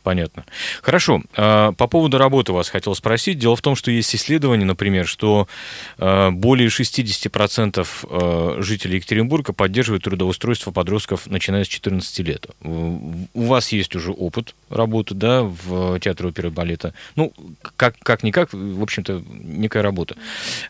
Понятно. 0.08 0.46
Хорошо. 0.80 1.20
А, 1.36 1.72
По 1.72 1.86
поводу 1.86 2.16
работы 2.16 2.54
вас 2.54 2.70
хотел 2.70 2.94
спросить. 2.94 3.38
Дело 3.38 3.56
в 3.56 3.60
том, 3.60 3.76
что 3.76 3.90
есть 3.90 4.16
исследование, 4.16 4.64
например, 4.64 5.06
что 5.06 5.48
а, 5.98 6.30
более 6.30 6.68
60% 6.68 7.86
а, 8.04 8.56
жителей 8.62 8.96
Екатеринбурга 8.96 9.52
поддерживают 9.52 10.04
трудоустройство 10.04 10.70
подростков, 10.70 11.26
начиная 11.26 11.64
с 11.64 11.68
14 11.68 12.20
лет. 12.20 12.46
У 12.62 13.42
вас 13.42 13.70
есть 13.70 13.94
уже 13.96 14.12
опыт 14.12 14.54
работы, 14.70 15.14
да, 15.14 15.42
в 15.42 16.00
театре 16.00 16.30
оперы 16.30 16.48
и 16.48 16.52
балета. 16.52 16.94
Ну, 17.14 17.34
как, 17.76 17.98
как-никак, 17.98 18.54
в 18.54 18.82
общем-то, 18.82 19.22
некая 19.28 19.82
работа. 19.82 20.16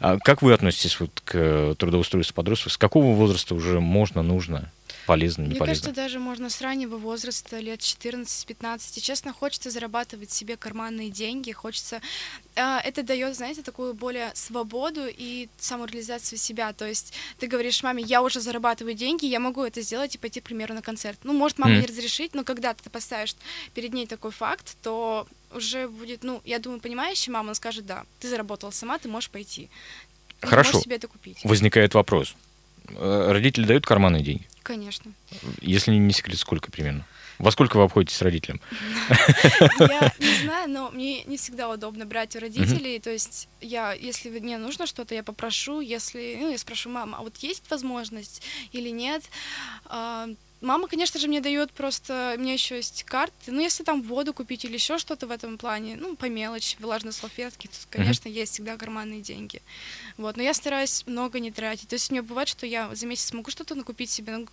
Как 0.00 0.42
вы 0.42 0.52
относитесь 0.52 0.98
вот 0.98 1.12
к 1.24 1.76
трудоустройству 1.78 2.34
подростков? 2.34 2.72
С 2.72 2.76
какого 2.76 3.14
возраста 3.14 3.54
уже 3.54 3.78
можно, 3.78 4.22
нужно, 4.22 4.72
полезно, 5.08 5.42
не 5.42 5.48
Мне 5.48 5.58
полезно? 5.58 5.84
кажется, 5.86 6.02
даже 6.02 6.18
можно 6.18 6.50
с 6.50 6.60
раннего 6.60 6.98
возраста, 6.98 7.58
лет 7.58 7.80
14-15. 7.80 9.00
Честно, 9.00 9.32
хочется 9.32 9.70
зарабатывать 9.70 10.30
себе 10.30 10.56
карманные 10.56 11.08
деньги, 11.10 11.50
хочется... 11.52 12.00
а, 12.56 12.80
Это 12.84 13.02
дает, 13.02 13.34
знаете, 13.34 13.62
такую 13.62 13.94
более 13.94 14.30
свободу 14.34 15.06
и 15.08 15.48
самореализацию 15.58 16.38
себя. 16.38 16.72
То 16.74 16.86
есть 16.86 17.14
ты 17.38 17.46
говоришь 17.46 17.82
маме, 17.82 18.02
я 18.04 18.22
уже 18.22 18.40
зарабатываю 18.40 18.94
деньги, 18.94 19.24
я 19.26 19.40
могу 19.40 19.62
это 19.64 19.80
сделать 19.80 20.14
и 20.14 20.18
пойти, 20.18 20.40
к 20.40 20.44
примеру, 20.44 20.74
на 20.74 20.82
концерт. 20.82 21.18
Ну, 21.24 21.32
может, 21.32 21.58
мама 21.58 21.72
Мгм. 21.72 21.80
не 21.82 21.86
разрешит, 21.86 22.34
но 22.34 22.44
когда 22.44 22.74
ты 22.74 22.90
поставишь 22.90 23.34
перед 23.74 23.92
ней 23.94 24.06
такой 24.06 24.30
факт, 24.30 24.76
то 24.82 25.26
уже 25.54 25.88
будет, 25.88 26.22
ну, 26.24 26.42
я 26.44 26.58
думаю, 26.58 26.80
понимающая 26.80 27.32
мама, 27.32 27.46
она 27.48 27.54
скажет, 27.54 27.86
да, 27.86 28.04
ты 28.20 28.28
заработала 28.28 28.70
сама, 28.72 28.98
ты 28.98 29.08
можешь 29.08 29.30
пойти. 29.30 29.70
Ты 30.40 30.46
Хорошо. 30.46 30.72
можешь 30.72 30.84
себе 30.84 30.96
это 30.96 31.08
купить. 31.08 31.38
Возникает 31.44 31.94
вопрос. 31.94 32.34
Э, 32.90 33.32
Родители 33.32 33.64
дают 33.64 33.86
карманные 33.86 34.22
деньги? 34.22 34.46
Конечно. 34.62 35.12
Если 35.60 35.92
не 35.92 36.12
секрет, 36.12 36.38
сколько 36.38 36.70
примерно? 36.70 37.06
Во 37.38 37.52
сколько 37.52 37.76
вы 37.76 37.84
обходитесь 37.84 38.16
с 38.16 38.22
родителем? 38.22 38.60
Я 39.78 40.12
не 40.18 40.42
знаю, 40.42 40.68
но 40.68 40.90
мне 40.90 41.22
не 41.24 41.36
всегда 41.36 41.68
удобно 41.70 42.04
брать 42.04 42.34
у 42.34 42.40
родителей. 42.40 42.98
То 42.98 43.10
есть 43.10 43.48
я, 43.60 43.92
если 43.92 44.28
мне 44.40 44.58
нужно 44.58 44.86
что-то, 44.86 45.14
я 45.14 45.22
попрошу. 45.22 45.80
Если, 45.80 46.36
ну, 46.40 46.50
я 46.50 46.58
спрошу, 46.58 46.90
мама, 46.90 47.18
а 47.18 47.22
вот 47.22 47.36
есть 47.36 47.70
возможность 47.70 48.42
или 48.72 48.88
нет? 48.88 49.22
Мама, 50.60 50.88
конечно 50.88 51.20
же, 51.20 51.28
мне 51.28 51.40
дает 51.40 51.70
просто, 51.70 52.34
у 52.36 52.40
меня 52.40 52.52
еще 52.52 52.76
есть 52.76 53.04
карты, 53.04 53.52
ну, 53.52 53.60
если 53.60 53.84
там 53.84 54.02
воду 54.02 54.34
купить 54.34 54.64
или 54.64 54.74
еще 54.74 54.98
что-то 54.98 55.28
в 55.28 55.30
этом 55.30 55.56
плане, 55.56 55.96
ну, 55.96 56.16
по 56.16 56.28
мелочи, 56.28 56.76
влажные 56.80 57.12
салфетки, 57.12 57.68
то, 57.68 57.74
конечно, 57.90 58.28
есть 58.28 58.54
всегда 58.54 58.76
карманные 58.76 59.20
деньги. 59.20 59.62
Вот, 60.16 60.36
но 60.36 60.42
я 60.42 60.52
стараюсь 60.54 61.04
много 61.06 61.38
не 61.38 61.52
тратить. 61.52 61.88
То 61.88 61.94
есть 61.94 62.10
у 62.10 62.14
меня 62.14 62.22
бывает, 62.22 62.48
что 62.48 62.66
я 62.66 62.92
за 62.94 63.06
месяц 63.06 63.32
могу 63.32 63.50
что-то 63.52 63.76
накупить 63.76 64.10
себе, 64.10 64.36
ну, 64.36 64.46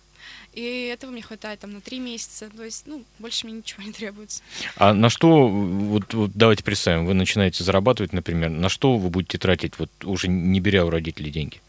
и 0.52 0.90
этого 0.92 1.10
мне 1.10 1.22
хватает 1.22 1.60
там 1.60 1.72
на 1.72 1.80
три 1.80 1.98
месяца. 1.98 2.50
То 2.50 2.64
есть, 2.64 2.86
ну, 2.86 3.04
больше 3.18 3.46
мне 3.46 3.56
ничего 3.56 3.82
не 3.82 3.92
требуется. 3.92 4.42
А 4.76 4.94
на 4.94 5.10
что, 5.10 5.48
вот, 5.48 6.14
вот 6.14 6.30
давайте 6.34 6.62
представим, 6.62 7.06
вы 7.06 7.14
начинаете 7.14 7.64
зарабатывать, 7.64 8.12
например, 8.12 8.50
на 8.50 8.68
что 8.68 8.96
вы 8.96 9.10
будете 9.10 9.38
тратить, 9.38 9.78
вот 9.78 9.90
уже 10.04 10.28
не 10.28 10.60
беря 10.60 10.84
у 10.84 10.90
родителей 10.90 11.30
деньги? 11.30 11.60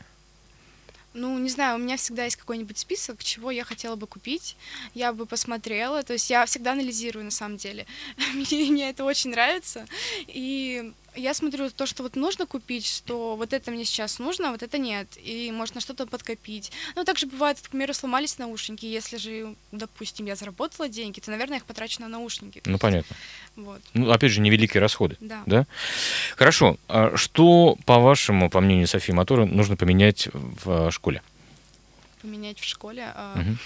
Ну, 1.17 1.35
не 1.39 1.49
знаю, 1.49 1.77
у 1.77 1.79
меня 1.79 1.97
всегда 1.97 2.25
есть 2.25 2.35
какой-нибудь 2.35 2.77
список, 2.77 3.23
чего 3.23 3.49
я 3.49 3.63
хотела 3.63 3.95
бы 3.95 4.05
купить. 4.05 4.55
Я 4.93 5.13
бы 5.13 5.25
посмотрела. 5.25 6.03
То 6.03 6.13
есть 6.13 6.29
я 6.29 6.45
всегда 6.45 6.73
анализирую 6.73 7.25
на 7.25 7.31
самом 7.31 7.57
деле. 7.57 7.87
Мне, 8.33 8.71
мне 8.71 8.89
это 8.89 9.03
очень 9.03 9.31
нравится. 9.31 9.87
И 10.27 10.93
я 11.17 11.33
смотрю 11.33 11.69
то, 11.69 11.85
что 11.85 12.03
вот 12.03 12.15
нужно 12.15 12.45
купить, 12.45 12.85
что 12.85 13.35
вот 13.35 13.51
это 13.53 13.71
мне 13.71 13.83
сейчас 13.85 14.19
нужно, 14.19 14.49
а 14.49 14.51
вот 14.51 14.63
это 14.63 14.77
нет. 14.77 15.07
И 15.17 15.51
можно 15.51 15.81
что-то 15.81 16.05
подкопить. 16.07 16.71
Ну, 16.95 17.03
также 17.03 17.25
бывает, 17.27 17.59
к 17.59 17.69
примеру, 17.69 17.93
сломались 17.93 18.37
наушники. 18.37 18.85
Если 18.85 19.17
же, 19.17 19.55
допустим, 19.71 20.25
я 20.27 20.35
заработала 20.35 20.87
деньги, 20.87 21.19
то, 21.19 21.31
наверное, 21.31 21.57
их 21.57 21.65
потрачу 21.65 22.01
на 22.01 22.07
наушники. 22.07 22.61
Ну, 22.65 22.77
понятно. 22.77 23.15
Вот, 23.55 23.81
Ну, 23.93 24.11
опять 24.11 24.31
же, 24.31 24.39
невеликие 24.41 24.79
расходы. 24.81 25.17
да. 25.19 25.43
Да? 25.45 25.65
Хорошо. 26.35 26.77
А 26.87 27.15
что, 27.17 27.77
по-вашему, 27.85 28.49
по 28.49 28.61
мнению 28.61 28.87
Софии 28.87 29.11
Мотора, 29.11 29.45
нужно 29.45 29.75
поменять 29.75 30.29
в 30.33 30.87
э, 30.87 30.91
школе? 30.91 31.21
Поменять 32.21 32.59
в 32.59 32.63
школе. 32.63 33.11
Ш- 33.15 33.57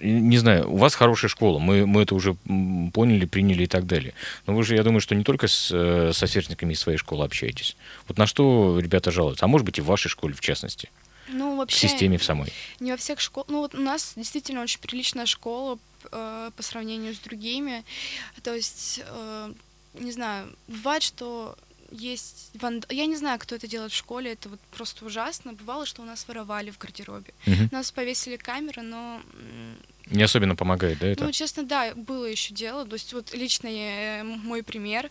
Не 0.00 0.38
знаю, 0.38 0.70
у 0.70 0.76
вас 0.76 0.94
хорошая 0.94 1.28
школа, 1.28 1.58
мы, 1.58 1.86
мы 1.86 2.02
это 2.02 2.14
уже 2.14 2.34
поняли, 2.92 3.26
приняли 3.26 3.64
и 3.64 3.66
так 3.66 3.86
далее. 3.86 4.14
Но 4.46 4.54
вы 4.54 4.62
же, 4.64 4.76
я 4.76 4.82
думаю, 4.82 5.00
что 5.00 5.14
не 5.14 5.24
только 5.24 5.46
с, 5.46 5.70
э, 5.72 6.12
со 6.14 6.26
сверстниками 6.26 6.72
из 6.72 6.80
своей 6.80 6.98
школы 6.98 7.24
общаетесь. 7.24 7.76
Вот 8.08 8.16
на 8.18 8.26
что 8.26 8.78
ребята 8.80 9.10
жалуются? 9.10 9.44
А 9.44 9.48
может 9.48 9.66
быть 9.66 9.78
и 9.78 9.82
в 9.82 9.86
вашей 9.86 10.08
школе, 10.08 10.34
в 10.34 10.40
частности, 10.40 10.88
Ну, 11.28 11.54
в 11.54 11.58
вообще, 11.58 11.88
системе 11.88 12.16
в 12.16 12.24
самой. 12.24 12.52
Не 12.80 12.92
во 12.92 12.96
всех 12.96 13.20
школах. 13.20 13.48
Ну, 13.48 13.58
вот 13.58 13.74
у 13.74 13.80
нас 13.80 14.14
действительно 14.16 14.62
очень 14.62 14.80
приличная 14.80 15.26
школа 15.26 15.78
э, 16.10 16.50
по 16.56 16.62
сравнению 16.62 17.14
с 17.14 17.18
другими. 17.18 17.84
То 18.42 18.54
есть, 18.54 19.02
э, 19.06 19.52
не 20.00 20.12
знаю, 20.12 20.48
бывает, 20.66 21.02
что 21.02 21.56
есть 21.94 22.50
ванд... 22.54 22.86
Я 22.90 23.06
не 23.06 23.16
знаю, 23.16 23.38
кто 23.38 23.54
это 23.54 23.66
делает 23.68 23.92
в 23.92 23.96
школе, 23.96 24.32
это 24.32 24.48
вот 24.48 24.60
просто 24.76 25.04
ужасно. 25.04 25.52
Бывало, 25.52 25.86
что 25.86 26.02
у 26.02 26.04
нас 26.04 26.26
воровали 26.28 26.70
в 26.70 26.78
гардеробе. 26.78 27.32
Мгм. 27.46 27.68
У 27.70 27.74
нас 27.74 27.90
повесили 27.92 28.36
камеры, 28.36 28.82
но 28.82 29.20
Не 30.10 30.24
особенно 30.24 30.56
помогает, 30.56 30.98
да, 30.98 31.06
это? 31.06 31.24
ну, 31.24 31.32
честно, 31.32 31.62
да, 31.62 31.94
было 31.94 32.24
еще 32.26 32.52
дело. 32.52 32.84
То 32.84 32.94
есть 32.94 33.12
вот 33.12 33.32
лично 33.32 33.68
я- 33.68 34.20
э, 34.20 34.22
мой 34.24 34.62
пример. 34.62 35.08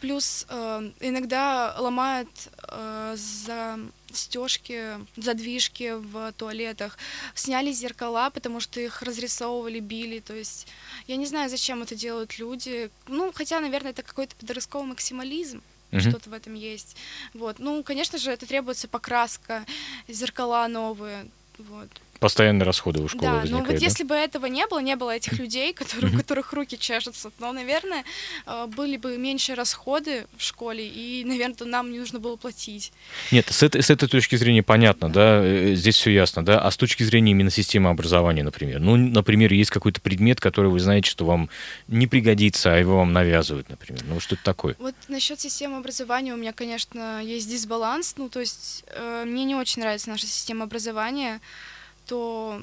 Плюс 0.00 0.46
э, 0.48 0.90
иногда 1.00 1.74
ломают 1.78 2.28
э, 2.68 3.16
за 3.16 3.78
стежки, 4.12 4.98
задвижки 5.16 5.94
в 5.96 6.32
туалетах. 6.36 6.98
Сняли 7.34 7.72
зеркала, 7.72 8.28
потому 8.30 8.60
что 8.60 8.78
их 8.80 9.02
разрисовывали, 9.02 9.80
били. 9.80 10.20
То 10.20 10.34
есть 10.34 10.66
я 11.06 11.16
не 11.16 11.26
знаю, 11.26 11.48
зачем 11.48 11.82
это 11.82 11.94
делают 11.94 12.38
люди. 12.38 12.90
Ну, 13.08 13.32
хотя, 13.34 13.60
наверное, 13.60 13.92
это 13.92 14.02
какой-то 14.02 14.36
подростковый 14.36 14.88
максимализм. 14.88 15.62
Мгм. 15.92 16.00
Что-то 16.00 16.30
в 16.30 16.32
этом 16.32 16.54
есть. 16.54 16.96
Вот. 17.34 17.58
Ну, 17.58 17.82
конечно 17.82 18.18
же, 18.18 18.30
это 18.32 18.46
требуется 18.46 18.88
покраска, 18.88 19.64
зеркала 20.08 20.66
новые. 20.66 21.26
Вот. 21.58 21.88
Постоянные 22.22 22.64
расходы 22.64 23.00
у 23.00 23.08
школы 23.08 23.24
Да, 23.24 23.32
но 23.32 23.40
возникают, 23.40 23.66
вот 23.66 23.78
да? 23.80 23.84
если 23.84 24.04
бы 24.04 24.14
этого 24.14 24.46
не 24.46 24.66
было, 24.66 24.78
не 24.78 24.94
было 24.96 25.10
этих 25.10 25.38
людей, 25.38 25.72
которые, 25.80 26.14
у 26.14 26.16
которых 26.16 26.52
руки 26.52 26.78
чешутся, 26.78 27.30
то, 27.30 27.52
наверное, 27.52 28.04
э, 28.46 28.66
были 28.68 28.96
бы 28.96 29.18
меньше 29.18 29.56
расходы 29.56 30.26
в 30.36 30.42
школе, 30.42 30.86
и, 30.86 31.24
наверное, 31.24 31.66
нам 31.66 31.90
не 31.90 31.98
нужно 31.98 32.20
было 32.20 32.36
платить. 32.36 32.92
Нет, 33.32 33.48
с 33.50 33.62
этой, 33.62 33.82
с 33.82 33.90
этой 33.90 34.08
точки 34.08 34.36
зрения 34.36 34.62
понятно, 34.62 35.10
да, 35.10 35.40
э, 35.42 35.74
здесь 35.74 35.96
все 35.96 36.10
ясно, 36.12 36.44
да, 36.44 36.60
а 36.60 36.70
с 36.70 36.76
точки 36.76 37.02
зрения 37.02 37.32
именно 37.32 37.50
системы 37.50 37.90
образования, 37.90 38.44
например, 38.44 38.78
ну, 38.78 38.96
например, 38.96 39.52
есть 39.52 39.70
какой-то 39.70 40.00
предмет, 40.00 40.40
который 40.40 40.70
вы 40.70 40.78
знаете, 40.78 41.10
что 41.10 41.24
вам 41.24 41.50
не 41.88 42.06
пригодится, 42.06 42.72
а 42.72 42.76
его 42.76 42.98
вам 42.98 43.12
навязывают, 43.12 43.68
например, 43.68 44.02
ну, 44.04 44.20
что 44.20 44.36
это 44.36 44.44
такое? 44.44 44.76
Вот 44.78 44.94
насчет 45.08 45.40
системы 45.40 45.78
образования 45.78 46.34
у 46.34 46.36
меня, 46.36 46.52
конечно, 46.52 47.20
есть 47.22 47.48
дисбаланс. 47.48 48.14
Ну, 48.16 48.28
то 48.28 48.40
есть 48.40 48.84
э, 48.88 49.24
мне 49.26 49.44
не 49.44 49.54
очень 49.54 49.82
нравится 49.82 50.10
наша 50.10 50.26
система 50.26 50.64
образования, 50.64 51.40
то 52.12 52.62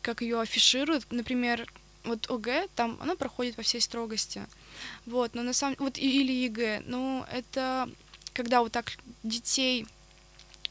как 0.00 0.22
ее 0.22 0.40
афишируют, 0.40 1.04
например, 1.10 1.70
вот 2.04 2.30
ОГЭ, 2.30 2.66
там 2.74 2.96
она 3.02 3.14
проходит 3.14 3.58
во 3.58 3.62
всей 3.62 3.82
строгости. 3.82 4.42
Вот, 5.04 5.34
но 5.34 5.42
на 5.42 5.52
самом 5.52 5.76
вот 5.80 5.98
или 5.98 6.32
ЕГЭ, 6.32 6.82
ну, 6.86 7.22
это 7.30 7.90
когда 8.32 8.62
вот 8.62 8.72
так 8.72 8.92
детей 9.22 9.86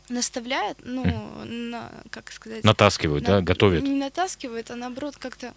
наставляют, 0.09 0.79
ну, 0.83 1.05
на, 1.45 1.91
как 2.09 2.31
сказать, 2.31 2.63
Натаскивают, 2.63 3.23
да, 3.23 3.33
на- 3.35 3.41
готовят. 3.43 3.83
Не 3.83 3.91
натаскивают, 3.91 4.71
а 4.71 4.75
наоборот 4.75 5.17
как-то 5.17 5.53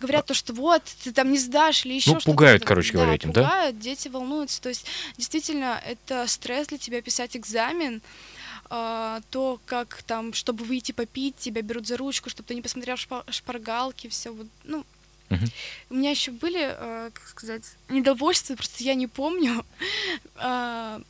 говорят 0.00 0.26
то, 0.26 0.34
что 0.34 0.52
вот, 0.52 0.84
ты 1.02 1.12
там 1.12 1.32
не 1.32 1.38
сдашь 1.38 1.84
или 1.84 1.94
еще 1.94 2.10
Ну, 2.10 2.20
что-то. 2.20 2.30
пугают, 2.30 2.64
короче 2.64 2.92
говоря, 2.92 3.14
этим, 3.14 3.32
да? 3.32 3.42
пугают, 3.42 3.80
дети 3.80 4.06
волнуются. 4.06 4.62
То 4.62 4.68
есть, 4.68 4.86
действительно, 5.16 5.82
это 5.84 6.28
стресс 6.28 6.68
для 6.68 6.78
тебя 6.78 7.02
писать 7.02 7.36
экзамен, 7.36 8.00
то, 8.70 9.60
как 9.66 10.02
там, 10.04 10.32
чтобы 10.32 10.64
выйти 10.64 10.92
попить, 10.92 11.34
тебя 11.36 11.60
берут 11.60 11.88
за 11.88 11.96
ручку, 11.96 12.30
чтобы 12.30 12.46
ты 12.46 12.54
не 12.54 12.62
посмотрел 12.62 12.94
шпа- 12.96 13.28
шпаргалки, 13.30 14.08
все 14.08 14.30
вот, 14.30 14.46
ну, 14.62 14.84
Мгм. 15.28 15.46
у 15.90 15.94
меня 15.94 16.10
еще 16.10 16.30
были, 16.30 16.60
э, 16.60 17.10
как 17.12 17.26
сказать, 17.28 17.64
недовольства, 17.88 18.54
просто 18.54 18.84
я 18.84 18.94
не 18.94 19.06
помню. 19.08 19.64
А, 20.36 21.00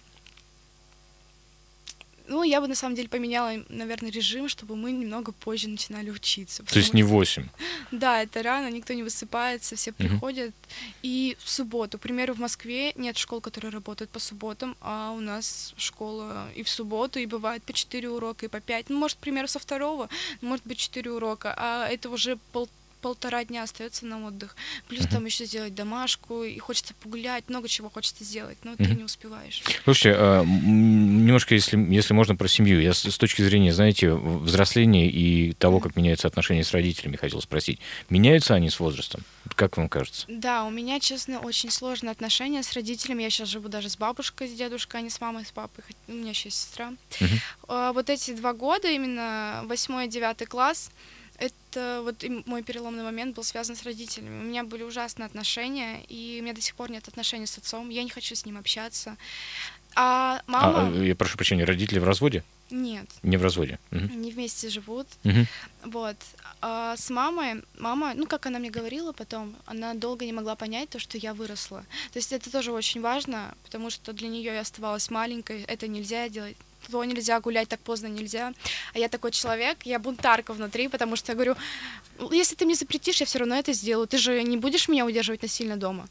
Ну, 2.31 2.45
я 2.45 2.61
бы 2.61 2.69
на 2.69 2.77
самом 2.77 2.95
деле 2.95 3.09
поменяла, 3.09 3.65
наверное, 3.69 4.13
режим, 4.13 4.49
чтобы 4.49 4.77
мы 4.77 4.93
немного 4.93 5.33
позже 5.33 5.69
начинали 5.69 6.11
учиться. 6.11 6.63
То 6.63 6.79
есть 6.79 6.95
не 6.95 7.03
8. 7.03 7.49
да, 7.91 8.23
это 8.23 8.43
рано, 8.43 8.71
никто 8.71 8.95
не 8.95 9.03
высыпается, 9.03 9.75
все 9.75 9.91
приходят. 9.93 10.55
И 11.03 11.37
в 11.41 11.51
субботу, 11.51 11.99
к 11.99 12.03
примеру, 12.03 12.35
в 12.35 12.39
Москве 12.39 12.93
нет 12.95 13.17
школ, 13.17 13.41
которые 13.41 13.73
работают 13.73 14.11
по 14.13 14.21
субботам, 14.21 14.77
а 14.81 15.11
у 15.11 15.21
нас 15.21 15.75
школа 15.77 16.49
и 16.55 16.63
в 16.63 16.69
субботу, 16.69 17.19
и 17.19 17.27
бывает 17.27 17.65
по 17.65 17.73
4 17.73 18.09
урока, 18.09 18.47
и 18.47 18.49
по 18.49 18.61
5. 18.61 18.91
Ну, 18.91 18.99
может, 18.99 19.17
к 19.17 19.21
примеру, 19.21 19.49
со 19.49 19.59
второго, 19.59 20.09
может 20.41 20.65
быть, 20.65 20.79
4 20.79 21.11
урока, 21.11 21.53
а 21.57 21.89
это 21.89 22.11
уже 22.11 22.37
пол 22.53 22.69
полтора 23.01 23.45
дня 23.45 23.63
остается 23.63 24.07
на 24.07 24.27
отдых. 24.27 24.57
Плюс 24.89 25.03
Мгм. 25.05 25.11
там 25.11 25.25
еще 25.27 25.45
сделать 25.45 25.75
домашку, 25.75 26.43
и 26.45 26.59
хочется 26.59 26.95
погулять, 27.03 27.45
много 27.49 27.69
чего 27.69 27.91
хочется 27.91 28.25
сделать, 28.25 28.59
но 28.65 28.77
ты 28.77 28.85
Мгм. 28.85 28.97
не 28.99 29.05
успеваешь. 29.05 29.63
Слушайте, 29.85 30.17
а, 30.19 30.45
немножко, 30.45 31.55
если, 31.55 31.77
если 31.93 32.15
можно, 32.15 32.37
про 32.37 32.49
семью. 32.49 32.81
Я 32.81 32.93
с, 32.95 33.05
с 33.05 33.19
точки 33.19 33.43
зрения, 33.43 33.73
знаете, 33.73 34.13
взросления 34.15 35.11
и 35.11 35.53
того, 35.55 35.81
как 35.81 35.97
меняются 35.97 36.29
отношения 36.29 36.65
с 36.65 36.73
родителями, 36.73 37.17
хотел 37.17 37.41
спросить. 37.41 37.79
Меняются 38.09 38.55
они 38.55 38.71
с 38.71 38.79
возрастом? 38.81 39.23
Как 39.57 39.77
вам 39.77 39.89
кажется? 39.89 40.27
Да, 40.29 40.65
у 40.65 40.71
меня, 40.71 41.01
честно, 41.01 41.41
очень 41.41 41.71
сложные 41.71 42.13
отношения 42.13 42.63
с 42.63 42.73
родителями. 42.75 43.23
Я 43.23 43.31
сейчас 43.31 43.49
живу 43.49 43.69
даже 43.69 43.89
с 43.89 43.97
бабушкой, 43.97 44.49
с 44.49 44.53
дедушкой, 44.53 45.01
а 45.01 45.03
не 45.03 45.11
с 45.11 45.21
мамой, 45.21 45.45
с 45.45 45.51
папой. 45.51 45.85
У 46.09 46.13
меня 46.13 46.31
еще 46.31 46.49
есть 46.49 46.61
сестра. 46.63 46.93
А, 47.69 47.93
Вот 47.93 48.11
эти 48.11 48.33
два 48.35 48.53
года, 48.53 48.89
именно 48.89 49.63
восьмой 49.67 50.07
и 50.07 50.09
девятый 50.09 50.47
класс, 50.47 50.91
это 51.41 52.03
вот 52.05 52.23
мой 52.47 52.63
переломный 52.63 53.03
момент 53.03 53.35
был 53.35 53.43
связан 53.45 53.75
с 53.75 53.83
родителями. 53.83 54.41
У 54.43 54.45
меня 54.45 54.63
были 54.63 54.83
ужасные 54.83 55.27
отношения, 55.27 56.05
и 56.09 56.39
у 56.41 56.45
меня 56.45 56.53
до 56.53 56.61
сих 56.61 56.75
пор 56.75 56.91
нет 56.91 57.09
отношений 57.09 57.47
с 57.47 57.59
отцом. 57.59 57.89
Я 57.89 58.05
не 58.05 58.11
хочу 58.11 58.35
с 58.35 58.47
ним 58.47 58.59
общаться. 58.59 59.17
А 59.97 60.43
мама... 60.47 60.89
А, 60.89 61.05
я 61.05 61.17
прошу 61.17 61.37
прощения, 61.37 61.65
родители 61.65 61.99
в 61.99 62.05
разводе? 62.05 62.45
Нет, 62.71 63.07
Не 63.25 63.37
в 63.37 63.43
разводе. 63.43 63.81
Мгм. 63.91 64.11
они 64.13 64.31
вместе 64.31 64.69
живут. 64.69 65.09
Мгм. 65.25 65.47
Вот. 65.85 66.17
А 66.61 66.97
с 66.97 67.11
мамой, 67.11 67.65
мама, 67.79 68.13
ну, 68.15 68.27
как 68.27 68.47
она 68.47 68.59
мне 68.61 68.71
говорила 68.71 69.13
потом, 69.13 69.57
она 69.67 69.95
долго 69.95 70.25
не 70.25 70.33
могла 70.33 70.55
понять 70.55 70.89
то, 70.91 71.01
что 71.01 71.19
я 71.19 71.35
выросла. 71.35 71.85
То 72.13 72.19
есть 72.19 72.33
это 72.33 72.51
тоже 72.53 72.71
очень 72.71 73.01
важно, 73.01 73.55
потому 73.65 73.91
что 73.91 74.13
для 74.13 74.29
нее 74.29 74.55
я 74.55 74.61
оставалась 74.61 75.11
маленькой, 75.11 75.63
это 75.63 75.89
нельзя 75.89 76.29
делать, 76.29 76.57
то 76.91 77.05
нельзя 77.05 77.41
гулять 77.41 77.69
так 77.69 77.81
поздно 77.81 78.07
нельзя. 78.07 78.53
А 78.95 78.99
я 78.99 79.09
такой 79.09 79.31
человек, 79.31 79.79
я 79.85 79.99
бунтарка 79.99 80.53
внутри, 80.53 80.89
потому 80.89 81.17
что 81.17 81.33
я 81.33 81.37
говорю, 81.37 81.57
«Ну, 82.21 82.33
если 82.33 82.55
ты 82.55 82.67
мне 82.67 82.75
запретишь, 82.75 83.21
я 83.21 83.27
все 83.27 83.39
равно 83.39 83.57
это 83.57 83.73
сделаю. 83.73 84.07
Ты 84.07 84.19
же 84.19 84.43
не 84.43 84.59
будешь 84.59 84.89
меня 84.89 85.07
удерживать 85.07 85.43
насильно 85.43 85.77
дома. 85.77 86.07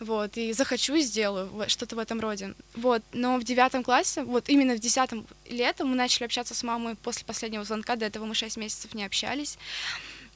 Вот, 0.00 0.38
и 0.38 0.52
захочу 0.52 0.94
и 0.94 1.02
сделаю, 1.02 1.50
что-то 1.68 1.96
в 1.96 1.98
этом 1.98 2.20
роде. 2.20 2.54
Вот, 2.74 3.02
но 3.12 3.36
в 3.36 3.44
девятом 3.44 3.84
классе, 3.84 4.22
вот 4.22 4.48
именно 4.48 4.74
в 4.74 4.78
десятом 4.78 5.26
летом 5.50 5.88
мы 5.88 5.96
начали 5.96 6.24
общаться 6.24 6.54
с 6.54 6.62
мамой 6.62 6.94
после 6.94 7.24
последнего 7.26 7.64
звонка, 7.64 7.96
до 7.96 8.06
этого 8.06 8.24
мы 8.24 8.34
шесть 8.34 8.56
месяцев 8.56 8.94
не 8.94 9.04
общались. 9.04 9.58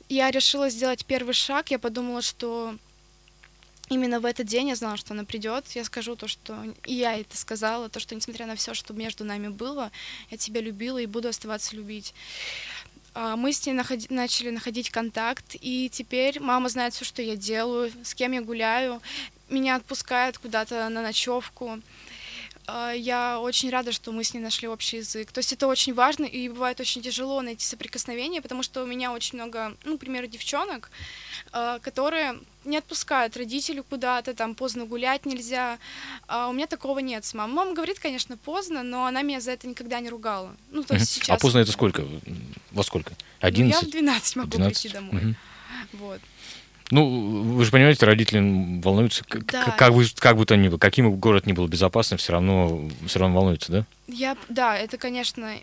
Я 0.08 0.30
решила 0.30 0.68
сделать 0.68 1.04
первый 1.06 1.34
шаг, 1.34 1.70
я 1.70 1.78
подумала, 1.78 2.22
что 2.22 2.76
именно 3.88 4.20
в 4.20 4.24
этот 4.24 4.46
день 4.46 4.68
я 4.68 4.76
знала, 4.76 4.96
что 4.96 5.14
она 5.14 5.24
придет. 5.24 5.64
Я 5.74 5.84
скажу 5.84 6.16
то, 6.16 6.28
что 6.28 6.74
и 6.84 6.94
я 6.94 7.18
это 7.18 7.36
сказала, 7.36 7.88
то, 7.88 8.00
что 8.00 8.14
несмотря 8.14 8.46
на 8.46 8.56
все, 8.56 8.74
что 8.74 8.92
между 8.94 9.24
нами 9.24 9.48
было, 9.48 9.90
я 10.30 10.36
тебя 10.36 10.60
любила 10.60 10.98
и 10.98 11.06
буду 11.06 11.28
оставаться 11.28 11.76
любить. 11.76 12.14
А, 13.14 13.36
Мы 13.36 13.52
с 13.52 13.64
ней 13.66 13.72
находи- 13.72 14.12
начали 14.12 14.50
находить 14.50 14.90
контакт, 14.90 15.56
и 15.60 15.88
теперь 15.92 16.40
мама 16.40 16.68
знает 16.68 16.94
все, 16.94 17.04
что 17.04 17.22
я 17.22 17.36
делаю, 17.36 17.90
с 18.04 18.14
кем 18.14 18.32
я 18.32 18.42
гуляю, 18.42 19.00
меня 19.48 19.76
отпускают 19.76 20.38
куда-то 20.38 20.88
на 20.88 21.02
ночевку. 21.02 21.80
А, 22.66 22.92
Я 22.92 23.40
очень 23.40 23.70
рада, 23.70 23.92
что 23.92 24.12
мы 24.12 24.24
с 24.24 24.34
ней 24.34 24.40
нашли 24.40 24.68
общий 24.68 24.98
язык. 24.98 25.30
То 25.32 25.38
есть 25.38 25.52
это 25.52 25.66
очень 25.66 25.94
важно, 25.94 26.24
и 26.24 26.48
бывает 26.48 26.80
очень 26.80 27.02
тяжело 27.02 27.40
найти 27.42 27.64
соприкосновение, 27.64 28.42
потому 28.42 28.62
что 28.62 28.82
у 28.82 28.86
меня 28.86 29.12
очень 29.12 29.38
много, 29.38 29.76
ну, 29.84 29.96
к 29.96 30.00
примеру, 30.00 30.26
девчонок, 30.26 30.90
а, 31.52 31.78
которые 31.78 32.38
не 32.64 32.78
отпускают 32.78 33.36
родителей 33.36 33.82
куда-то, 33.88 34.34
там 34.34 34.54
поздно 34.54 34.84
гулять 34.86 35.24
нельзя. 35.24 35.78
А 36.26 36.48
у 36.48 36.52
меня 36.52 36.66
такого 36.66 36.98
нет 36.98 37.24
с 37.24 37.34
мамой. 37.34 37.54
Мама 37.54 37.74
говорит, 37.74 38.00
конечно, 38.00 38.36
поздно, 38.36 38.82
но 38.82 39.06
она 39.06 39.22
меня 39.22 39.40
за 39.40 39.52
это 39.52 39.68
никогда 39.68 40.00
не 40.00 40.08
ругала. 40.08 40.54
Ну, 40.70 40.82
то 40.82 40.94
есть 40.94 41.10
сейчас... 41.10 41.36
А 41.36 41.40
поздно 41.40 41.60
это 41.60 41.70
сколько? 41.70 42.04
Во 42.72 42.82
сколько? 42.82 43.10
Ну, 43.10 43.16
я 43.42 43.48
11? 43.48 43.84
в 43.84 43.90
12 43.90 44.36
могу 44.36 44.50
12? 44.50 44.82
прийти 44.82 44.94
домой. 44.94 45.36
Вот. 45.92 46.20
Ну, 46.90 47.42
вы 47.42 47.64
же 47.64 47.70
понимаете, 47.70 48.06
родители 48.06 48.80
волнуются, 48.80 49.24
Да. 49.28 49.74
как, 49.76 49.92
бы, 49.92 50.04
как 50.18 50.36
бы 50.36 50.46
то 50.46 50.56
ни 50.56 50.68
было, 50.68 50.78
каким 50.78 51.10
бы 51.10 51.16
город 51.16 51.46
ни 51.46 51.52
был 51.52 51.66
безопасным, 51.66 52.18
все 52.18 52.32
равно, 52.32 52.88
все 53.06 53.18
равно 53.18 53.34
волнуются, 53.36 53.72
да? 53.72 53.86
Я, 54.06 54.36
да, 54.48 54.76
это, 54.76 54.96
конечно, 54.96 55.54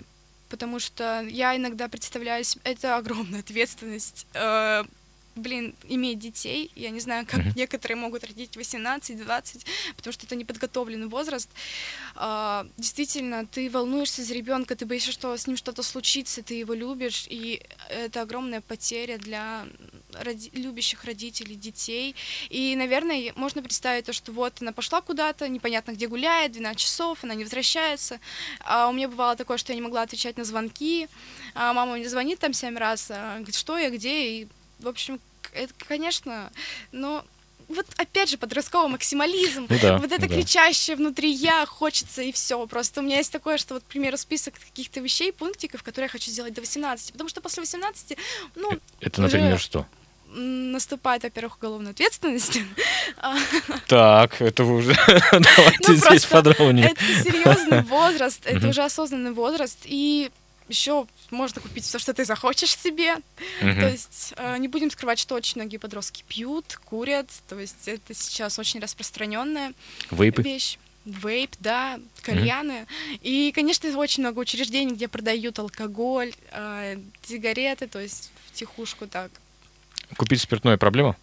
потому 0.49 0.79
что 0.79 1.21
я 1.29 1.55
иногда 1.55 1.87
представляю, 1.87 2.43
себе- 2.43 2.61
это 2.65 2.97
огромная 2.97 3.39
ответственность. 3.39 4.27
э, 4.33 4.83
блин, 5.35 5.75
иметь 5.87 6.19
детей, 6.19 6.71
я 6.75 6.89
не 6.89 6.99
знаю, 6.99 7.25
как 7.25 7.39
Мгм. 7.39 7.53
некоторые 7.55 7.97
могут 7.97 8.23
родить 8.23 8.55
18-20, 8.55 9.65
потому 9.95 10.13
что 10.13 10.25
это 10.25 10.35
неподготовленный 10.35 11.07
возраст. 11.07 11.49
А, 12.15 12.67
действительно, 12.77 13.45
ты 13.45 13.69
волнуешься 13.69 14.23
за 14.23 14.33
ребенка, 14.33 14.75
ты 14.75 14.85
боишься, 14.85 15.11
что 15.11 15.35
с 15.35 15.47
ним 15.47 15.57
что-то 15.57 15.83
случится, 15.83 16.43
ты 16.43 16.53
его 16.55 16.73
любишь, 16.73 17.25
и 17.29 17.61
это 17.89 18.21
огромная 18.21 18.61
потеря 18.61 19.17
для 19.17 19.65
роди- 20.11 20.51
любящих 20.53 21.03
родителей, 21.05 21.55
детей. 21.55 22.15
И, 22.49 22.75
наверное, 22.75 23.33
можно 23.35 23.61
представить 23.63 24.05
то, 24.05 24.13
что 24.13 24.31
вот 24.31 24.61
она 24.61 24.71
пошла 24.71 25.01
куда-то, 25.01 25.47
непонятно 25.47 25.91
где 25.93 26.07
гуляет, 26.07 26.51
12 26.51 26.79
часов, 26.79 27.23
она 27.23 27.33
не 27.33 27.43
возвращается. 27.43 28.19
А 28.59 28.87
у 28.89 28.93
меня 28.93 29.07
бывало 29.07 29.35
такое, 29.35 29.57
что 29.57 29.71
я 29.71 29.75
не 29.75 29.81
могла 29.81 30.03
отвечать 30.03 30.37
на 30.37 30.43
звонки, 30.43 31.07
а 31.55 31.73
мама 31.73 31.95
мне 31.95 32.07
звонит 32.07 32.39
там 32.39 32.53
семь 32.53 32.77
раз, 32.77 33.07
а, 33.09 33.35
говорит, 33.37 33.55
что 33.55 33.77
я, 33.77 33.89
где, 33.89 34.41
и, 34.41 34.47
в 34.83 34.87
общем, 34.87 35.19
это, 35.53 35.73
конечно, 35.87 36.51
но 36.91 37.23
вот 37.69 37.85
опять 37.97 38.29
же 38.29 38.37
подростковый 38.37 38.89
максимализм, 38.91 39.67
Ну 39.69 39.77
да, 39.81 39.97
вот 39.97 40.11
это 40.11 40.27
да. 40.27 40.35
кричащее 40.35 40.95
внутри 40.97 41.31
я 41.31 41.65
хочется 41.65 42.21
и 42.21 42.31
все. 42.31 42.65
Просто 42.67 42.99
у 42.99 43.03
меня 43.03 43.17
есть 43.17 43.31
такое, 43.31 43.57
что 43.57 43.75
вот, 43.75 43.83
к 43.83 43.87
примеру, 43.87 44.17
список 44.17 44.53
каких-то 44.55 44.99
вещей, 44.99 45.31
пунктиков, 45.31 45.81
которые 45.81 46.05
я 46.05 46.09
хочу 46.09 46.29
сделать 46.29 46.53
до 46.53 46.61
18, 46.61 47.13
потому 47.13 47.29
что 47.29 47.41
после 47.41 47.61
18, 47.61 48.17
ну, 48.55 48.69
Это, 48.99 49.21
уже 49.21 49.37
например, 49.37 49.59
что? 49.59 49.87
наступает, 50.35 51.23
во-первых, 51.23 51.57
уголовная 51.57 51.91
ответственность. 51.91 52.59
А, 53.17 53.35
Так, 53.87 54.41
это 54.41 54.63
вы 54.63 54.77
уже 54.77 54.93
давайте 55.31 55.91
Ну, 55.91 55.95
здесь 55.95 56.25
подробнее. 56.25 56.87
Это 56.91 57.05
серьезный 57.23 57.81
возраст, 57.83 58.41
это 58.45 58.67
уже 58.69 58.83
осознанный 58.83 59.31
возраст, 59.31 59.77
и 59.85 60.31
еще 60.69 61.07
можно 61.31 61.61
купить 61.61 61.83
все, 61.83 61.99
что 61.99 62.13
ты 62.13 62.25
захочешь 62.25 62.77
себе. 62.77 63.15
Мгм. 63.61 63.79
То 63.79 63.89
есть 63.89 64.33
э, 64.37 64.57
не 64.57 64.67
будем 64.67 64.89
скрывать, 64.91 65.19
что 65.19 65.35
очень 65.35 65.61
многие 65.61 65.77
подростки 65.77 66.23
пьют, 66.27 66.79
курят. 66.85 67.27
То 67.47 67.59
есть 67.59 67.87
это 67.87 68.13
сейчас 68.13 68.59
очень 68.59 68.79
распространенная 68.79 69.73
Вейпы? 70.11 70.41
вещь. 70.41 70.77
Вейп, 71.05 71.51
да, 71.59 71.99
кальяны. 72.21 72.85
И, 73.21 73.51
конечно, 73.53 73.89
очень 73.97 74.23
много 74.23 74.39
учреждений, 74.39 74.93
где 74.93 75.09
продают 75.09 75.59
алкоголь, 75.59 76.33
э, 76.51 76.97
сигареты, 77.23 77.87
то 77.87 77.99
есть 77.99 78.31
в 78.47 78.53
тихушку 78.53 79.07
так. 79.07 79.29
Купить 80.15 80.41
спиртное 80.41 80.77
проблема? 80.77 81.17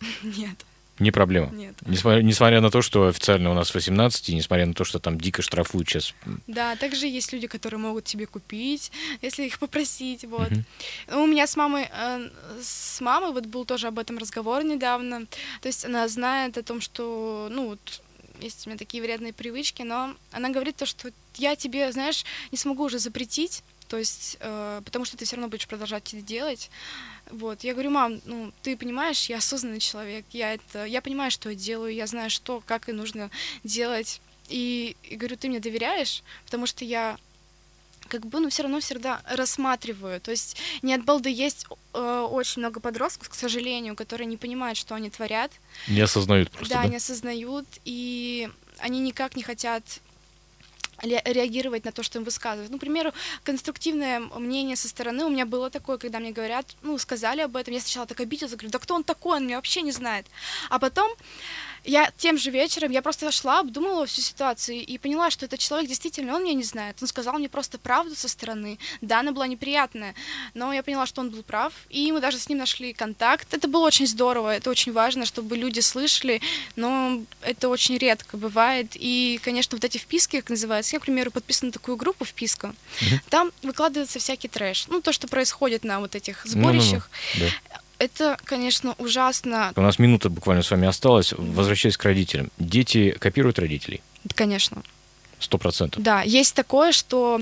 Нет, 0.22 0.56
Не 1.00 1.10
проблема. 1.10 1.50
нет. 1.50 1.74
Несмотря, 1.86 2.22
несмотря 2.22 2.60
на 2.60 2.70
то, 2.70 2.82
что 2.82 3.08
официально 3.08 3.50
у 3.50 3.54
нас 3.54 3.74
18, 3.74 4.28
и 4.28 4.34
несмотря 4.34 4.66
на 4.66 4.74
то, 4.74 4.84
что 4.84 4.98
там 4.98 5.18
дико 5.18 5.42
штрафуют 5.42 5.88
сейчас. 5.88 6.14
Да, 6.46 6.76
также 6.76 7.06
есть 7.06 7.32
люди, 7.32 7.46
которые 7.46 7.80
могут 7.80 8.04
тебе 8.04 8.26
купить, 8.26 8.92
если 9.22 9.44
их 9.46 9.58
попросить, 9.58 10.24
вот. 10.24 10.50
Мгм. 10.50 10.64
У 11.08 11.26
меня 11.26 11.46
с 11.46 11.56
мамой, 11.56 11.88
э, 11.90 12.28
с 12.62 13.00
мамой 13.00 13.32
вот 13.32 13.46
был 13.46 13.64
тоже 13.64 13.88
об 13.88 13.98
этом 13.98 14.18
разговор 14.18 14.62
недавно. 14.62 15.26
То 15.62 15.68
есть 15.68 15.84
она 15.84 16.06
знает 16.08 16.58
о 16.58 16.62
том, 16.62 16.80
что, 16.80 17.48
ну, 17.50 17.68
вот, 17.68 18.02
есть 18.40 18.66
у 18.66 18.70
меня 18.70 18.78
такие 18.78 19.02
вредные 19.02 19.32
привычки, 19.32 19.82
но 19.82 20.14
она 20.32 20.50
говорит 20.50 20.76
то, 20.76 20.86
что 20.86 21.10
я 21.36 21.56
тебе, 21.56 21.90
знаешь, 21.92 22.24
не 22.52 22.58
смогу 22.58 22.84
уже 22.84 22.98
запретить, 22.98 23.62
то 23.90 23.98
есть, 23.98 24.36
э, 24.38 24.82
потому 24.84 25.04
что 25.04 25.16
ты 25.16 25.24
все 25.24 25.34
равно 25.34 25.48
будешь 25.48 25.66
продолжать 25.66 26.14
это 26.14 26.22
делать. 26.22 26.70
Вот, 27.28 27.64
я 27.64 27.72
говорю, 27.72 27.90
мам, 27.90 28.20
ну, 28.24 28.52
ты 28.62 28.76
понимаешь, 28.76 29.28
я 29.28 29.38
осознанный 29.38 29.80
человек, 29.80 30.24
я 30.30 30.54
это, 30.54 30.84
я 30.84 31.02
понимаю, 31.02 31.32
что 31.32 31.50
я 31.50 31.56
делаю, 31.56 31.92
я 31.92 32.06
знаю, 32.06 32.30
что, 32.30 32.62
как 32.64 32.88
и 32.88 32.92
нужно 32.92 33.32
делать. 33.64 34.20
И, 34.48 34.96
и 35.02 35.16
говорю, 35.16 35.36
ты 35.36 35.48
мне 35.48 35.58
доверяешь, 35.58 36.22
потому 36.44 36.66
что 36.66 36.84
я 36.84 37.18
как 38.06 38.26
бы, 38.26 38.38
ну, 38.38 38.48
все 38.48 38.62
равно 38.62 38.78
всегда 38.78 39.22
рассматриваю. 39.28 40.20
То 40.20 40.30
есть 40.30 40.56
не 40.82 40.94
от 40.94 41.04
балды 41.04 41.28
есть 41.28 41.66
э, 41.92 42.28
очень 42.30 42.60
много 42.60 42.78
подростков, 42.78 43.28
к 43.28 43.34
сожалению, 43.34 43.96
которые 43.96 44.26
не 44.26 44.36
понимают, 44.36 44.78
что 44.78 44.94
они 44.94 45.10
творят. 45.10 45.50
Не 45.88 46.02
осознают 46.02 46.52
просто, 46.52 46.74
да, 46.74 46.82
да? 46.82 46.86
они 46.86 46.96
осознают, 46.96 47.66
и 47.84 48.48
они 48.78 49.00
никак 49.00 49.34
не 49.34 49.42
хотят 49.42 49.82
реагировать 51.02 51.84
на 51.84 51.92
то, 51.92 52.02
что 52.02 52.18
им 52.18 52.24
высказывают. 52.24 52.70
Ну, 52.70 52.78
к 52.78 52.80
примеру, 52.80 53.12
конструктивное 53.44 54.20
мнение 54.20 54.76
со 54.76 54.88
стороны 54.88 55.24
у 55.24 55.28
меня 55.28 55.46
было 55.46 55.70
такое, 55.70 55.98
когда 55.98 56.18
мне 56.18 56.32
говорят, 56.32 56.66
ну, 56.82 56.98
сказали 56.98 57.40
об 57.42 57.56
этом, 57.56 57.74
я 57.74 57.80
сначала 57.80 58.06
так 58.06 58.20
обиделась, 58.20 58.52
говорю, 58.52 58.70
да 58.70 58.78
кто 58.78 58.94
он 58.94 59.04
такой, 59.04 59.36
он 59.36 59.46
меня 59.46 59.56
вообще 59.56 59.82
не 59.82 59.92
знает. 59.92 60.26
А 60.68 60.78
потом 60.78 61.10
я 61.84 62.10
тем 62.16 62.38
же 62.38 62.50
вечером, 62.50 62.90
я 62.92 63.02
просто 63.02 63.30
шла, 63.32 63.60
обдумала 63.60 64.06
всю 64.06 64.20
ситуацию 64.20 64.84
и 64.84 64.98
поняла, 64.98 65.30
что 65.30 65.46
этот 65.46 65.60
человек 65.60 65.88
действительно, 65.88 66.34
он 66.36 66.44
меня 66.44 66.54
не 66.54 66.64
знает. 66.64 66.96
Он 67.00 67.08
сказал 67.08 67.34
мне 67.38 67.48
просто 67.48 67.78
правду 67.78 68.14
со 68.14 68.28
стороны. 68.28 68.78
Да, 69.00 69.20
она 69.20 69.32
была 69.32 69.46
неприятная, 69.46 70.14
но 70.54 70.72
я 70.72 70.82
поняла, 70.82 71.06
что 71.06 71.20
он 71.20 71.30
был 71.30 71.42
прав, 71.42 71.72
и 71.88 72.10
мы 72.12 72.20
даже 72.20 72.38
с 72.38 72.48
ним 72.48 72.58
нашли 72.58 72.92
контакт. 72.92 73.52
Это 73.54 73.68
было 73.68 73.86
очень 73.86 74.06
здорово, 74.06 74.56
это 74.56 74.70
очень 74.70 74.92
важно, 74.92 75.24
чтобы 75.24 75.56
люди 75.56 75.80
слышали, 75.80 76.40
но 76.76 77.22
это 77.42 77.68
очень 77.68 77.96
редко 77.98 78.36
бывает. 78.36 78.92
И, 78.94 79.40
конечно, 79.42 79.76
вот 79.76 79.84
эти 79.84 79.98
вписки, 79.98 80.36
как 80.40 80.50
называется, 80.50 80.96
я, 80.96 81.00
к 81.00 81.02
примеру, 81.02 81.30
подписана 81.30 81.68
на 81.68 81.72
такую 81.72 81.96
группу 81.96 82.24
вписка. 82.24 82.74
Там 83.28 83.52
выкладывается 83.62 84.18
всякий 84.18 84.48
трэш. 84.48 84.86
Ну, 84.88 85.00
то, 85.00 85.12
что 85.12 85.28
происходит 85.28 85.84
на 85.84 86.00
вот 86.00 86.14
этих 86.14 86.44
Ну-ну-ну, 86.44 86.80
сборищах. 86.80 87.10
да. 87.38 87.80
Это, 88.00 88.38
конечно, 88.44 88.94
ужасно, 88.98 89.72
У 89.76 89.80
нас 89.82 89.98
минута 89.98 90.30
буквально 90.30 90.62
с 90.62 90.70
вами 90.70 90.88
осталась. 90.88 91.34
Возвращаясь 91.36 91.96
к 91.96 92.04
родителям. 92.04 92.50
Дети 92.58 93.12
копируют 93.12 93.58
родителей? 93.58 94.00
конечно. 94.34 94.82
Сто 95.38 95.56
процентов. 95.56 96.02
Да, 96.02 96.20
есть 96.20 96.54
такое, 96.54 96.92
что 96.92 97.40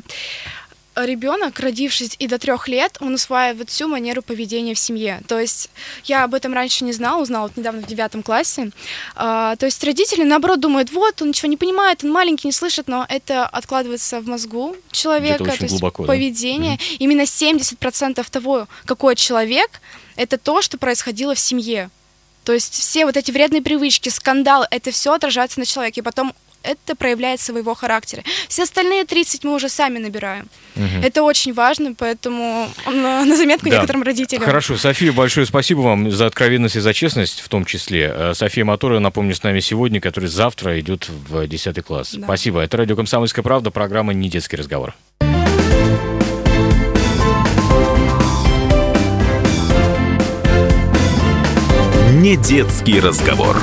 ребенок, 0.95 1.59
родившись 1.61 2.17
и 2.19 2.27
до 2.27 2.39
трех 2.39 2.69
лет, 2.69 2.97
он 3.01 3.15
усваивает 3.15 3.71
всю 3.71 3.89
манеру 3.89 4.23
поведения 4.23 4.75
в 4.75 4.79
семье. 4.79 5.21
То 5.27 5.39
есть 5.39 5.71
я 6.05 6.25
об 6.25 6.35
этом 6.35 6.53
раньше 6.53 6.85
не 6.85 6.93
знала, 6.93 7.23
узнала 7.23 7.49
вот 7.49 7.57
недавно 7.57 7.83
в 7.83 7.87
девятом 7.87 8.23
классе. 8.23 8.71
А, 9.15 9.57
то 9.57 9.67
есть 9.67 9.83
родители, 9.85 10.23
наоборот, 10.25 10.61
думают, 10.61 10.91
вот, 10.91 11.21
он 11.23 11.29
ничего 11.29 11.49
не 11.49 11.57
понимает, 11.57 12.05
он 12.05 12.13
маленький, 12.13 12.49
не 12.49 12.53
слышит, 12.53 12.89
но 12.89 13.07
это 13.09 13.47
откладывается 13.47 14.21
в 14.21 14.27
мозгу 14.27 14.77
человека, 14.91 15.43
очень 15.43 15.57
то 15.57 15.63
есть 15.65 15.75
глубоко, 15.75 16.05
да? 16.05 16.13
поведение. 16.13 16.79
Именно 16.99 17.23
70% 17.23 18.25
того, 18.31 18.69
какой 18.85 19.17
человек, 19.17 19.81
это 20.19 20.37
то, 20.37 20.61
что 20.63 20.77
происходило 20.79 21.35
в 21.35 21.39
семье. 21.39 21.91
То 22.45 22.53
есть 22.53 22.75
все 22.75 23.07
вот 23.07 23.17
эти 23.17 23.31
вредные 23.31 23.63
привычки, 23.63 24.09
скандалы, 24.09 24.67
это 24.71 24.91
все 24.91 25.15
отражается 25.15 25.61
на 25.61 25.67
человеке. 25.67 26.01
И 26.01 26.05
потом 26.05 26.35
это 26.65 26.97
проявляется 26.97 27.53
в 27.53 27.57
его 27.59 27.75
характере. 27.75 28.25
Все 28.49 28.65
остальные 28.65 29.05
30 29.05 29.45
мы 29.45 29.55
уже 29.55 29.69
сами 29.69 29.99
набираем. 29.99 30.49
Это 31.03 31.23
очень 31.23 31.53
важно, 31.53 31.95
поэтому 31.95 32.69
на, 32.87 33.25
на 33.25 33.37
заметку 33.37 33.69
Да. 33.71 33.77
некоторым 33.77 34.03
родителям. 34.03 34.45
Хорошо, 34.45 34.77
София, 34.77 35.13
большое 35.13 35.47
спасибо 35.47 35.81
вам 35.81 36.11
за 36.11 36.27
откровенность 36.27 36.77
и 36.77 36.81
за 36.81 36.93
честность 36.95 37.41
в 37.41 37.49
том 37.49 37.65
числе. 37.65 38.13
Э, 38.15 38.33
София 38.35 38.65
Моторова, 38.65 38.99
напомню, 38.99 39.35
с 39.35 39.43
нами 39.45 39.61
сегодня, 39.61 40.01
который 40.01 40.29
завтра 40.29 40.79
идет 40.81 41.09
в 41.09 41.47
10 41.47 41.81
класс. 41.85 42.15
Да. 42.15 42.25
Спасибо. 42.25 42.61
Это 42.61 42.77
радио 42.77 42.97
«Комсомольская 42.97 43.43
правда», 43.45 43.71
программа 43.71 44.13
«Не 44.15 44.29
детский 44.29 44.57
разговор». 44.57 44.95
Не 52.19 52.35
детский 52.35 52.99
разговор. 52.99 53.57